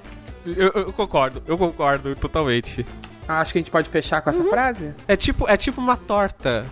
[0.46, 2.86] eu, eu, concordo, eu concordo totalmente.
[3.28, 4.50] Acho que a gente pode fechar com essa uhum.
[4.50, 4.94] frase?
[5.08, 6.66] É tipo, é tipo uma torta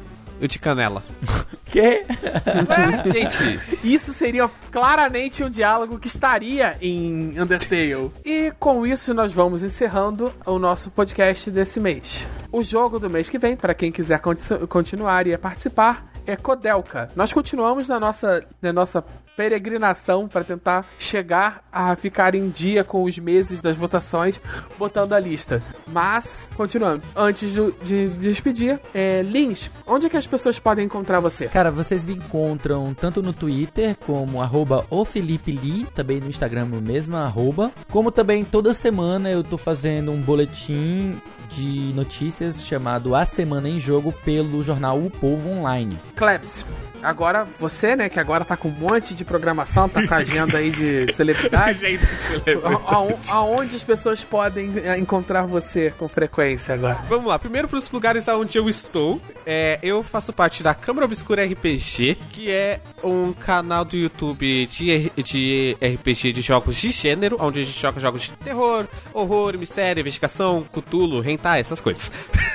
[0.47, 1.03] de canela.
[1.65, 2.05] Quê?
[2.05, 8.11] É, gente, isso seria claramente um diálogo que estaria em Undertale.
[8.23, 12.27] E com isso nós vamos encerrando o nosso podcast desse mês.
[12.51, 14.21] O jogo do mês que vem, para quem quiser
[14.69, 17.09] continuar e participar, é Codelca.
[17.15, 19.03] Nós continuamos na nossa, na nossa
[19.35, 24.39] peregrinação para tentar chegar a ficar em dia com os meses das votações,
[24.77, 25.61] botando a lista.
[25.87, 30.85] Mas, continuando, antes de, de, de despedir, é, Lins, onde é que as pessoas podem
[30.85, 31.47] encontrar você?
[31.47, 37.15] Cara, vocês me encontram tanto no Twitter como arroba o Lee, também no Instagram mesmo
[37.15, 41.19] arroba, como também toda semana eu tô fazendo um boletim
[41.55, 45.97] de notícias chamado A Semana em Jogo pelo jornal O Povo Online.
[46.15, 46.65] Klebs,
[47.03, 50.57] agora você, né, que agora tá com um monte de programação, tá com a agenda
[50.57, 51.79] aí de celebridade.
[51.79, 52.81] Celebridade.
[52.87, 56.99] Aon- Aonde as pessoas podem é, encontrar você com frequência agora?
[57.09, 59.21] Vamos lá, primeiro pros lugares onde eu estou.
[59.45, 65.11] É, eu faço parte da Câmara Obscura RPG, que é um canal do YouTube de,
[65.17, 70.01] de RPG de jogos de gênero, onde a gente joga jogos de terror, horror, mistério,
[70.01, 72.11] investigação, cutulo, hentai, essas coisas.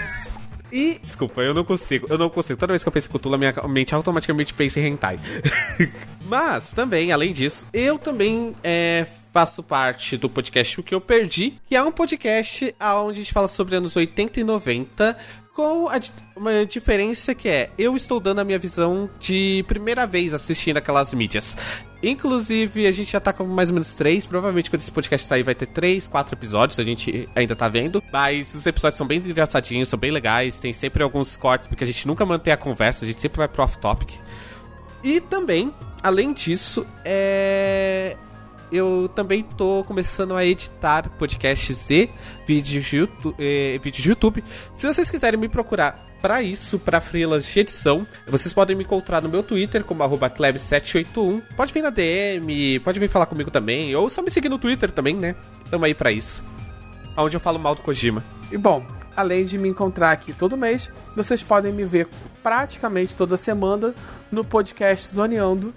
[0.73, 2.59] E, desculpa, eu não consigo, eu não consigo.
[2.59, 5.19] Toda vez que eu penso em Cthulhu, minha mente automaticamente pensa em hentai.
[6.27, 11.55] Mas, também, além disso, eu também é, faço parte do podcast O Que Eu Perdi,
[11.66, 15.16] que é um podcast onde a gente fala sobre anos 80 e 90,
[15.55, 16.01] com a
[16.36, 21.12] uma diferença que é, eu estou dando a minha visão de primeira vez assistindo aquelas
[21.12, 21.57] mídias.
[22.02, 24.24] Inclusive, a gente já tá com mais ou menos três.
[24.24, 26.78] Provavelmente, quando esse podcast sair, vai ter três, quatro episódios.
[26.78, 28.02] A gente ainda tá vendo.
[28.12, 30.60] Mas os episódios são bem engraçadinhos, são bem legais.
[30.60, 33.04] Tem sempre alguns cortes, porque a gente nunca mantém a conversa.
[33.04, 34.10] A gente sempre vai pro off-topic.
[35.02, 38.16] E também, além disso, é...
[38.70, 42.10] eu também tô começando a editar podcasts e
[42.46, 42.92] vídeos
[43.38, 44.44] eh, vídeos de YouTube.
[44.72, 49.23] Se vocês quiserem me procurar para isso, para freelas de edição, vocês podem me encontrar
[49.23, 51.43] no meu Twitter como arroba kleb781.
[51.57, 54.90] Pode vir na DM, pode vir falar comigo também, ou só me seguir no Twitter
[54.90, 55.35] também, né?
[55.70, 56.45] Tamo aí pra isso.
[57.16, 58.23] Onde eu falo mal do Kojima.
[58.51, 58.86] E bom,
[59.16, 62.09] além de me encontrar aqui todo mês, vocês podem me ver
[62.43, 63.95] praticamente toda semana
[64.31, 65.74] no podcast Zoneando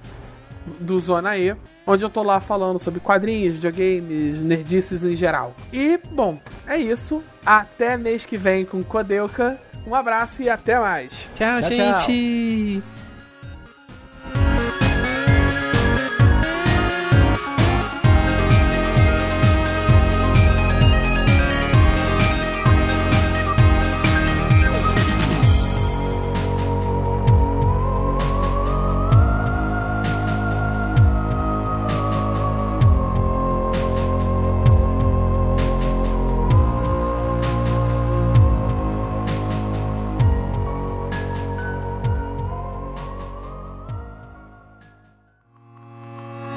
[0.80, 1.56] do Zona E,
[1.86, 5.56] onde eu tô lá falando sobre quadrinhos, videogames, nerdices em geral.
[5.74, 7.24] E, bom, é isso.
[7.46, 9.60] Até mês que vem com Codelca.
[9.86, 11.30] Um abraço e até mais.
[11.36, 12.84] Tchau, Tchau, gente!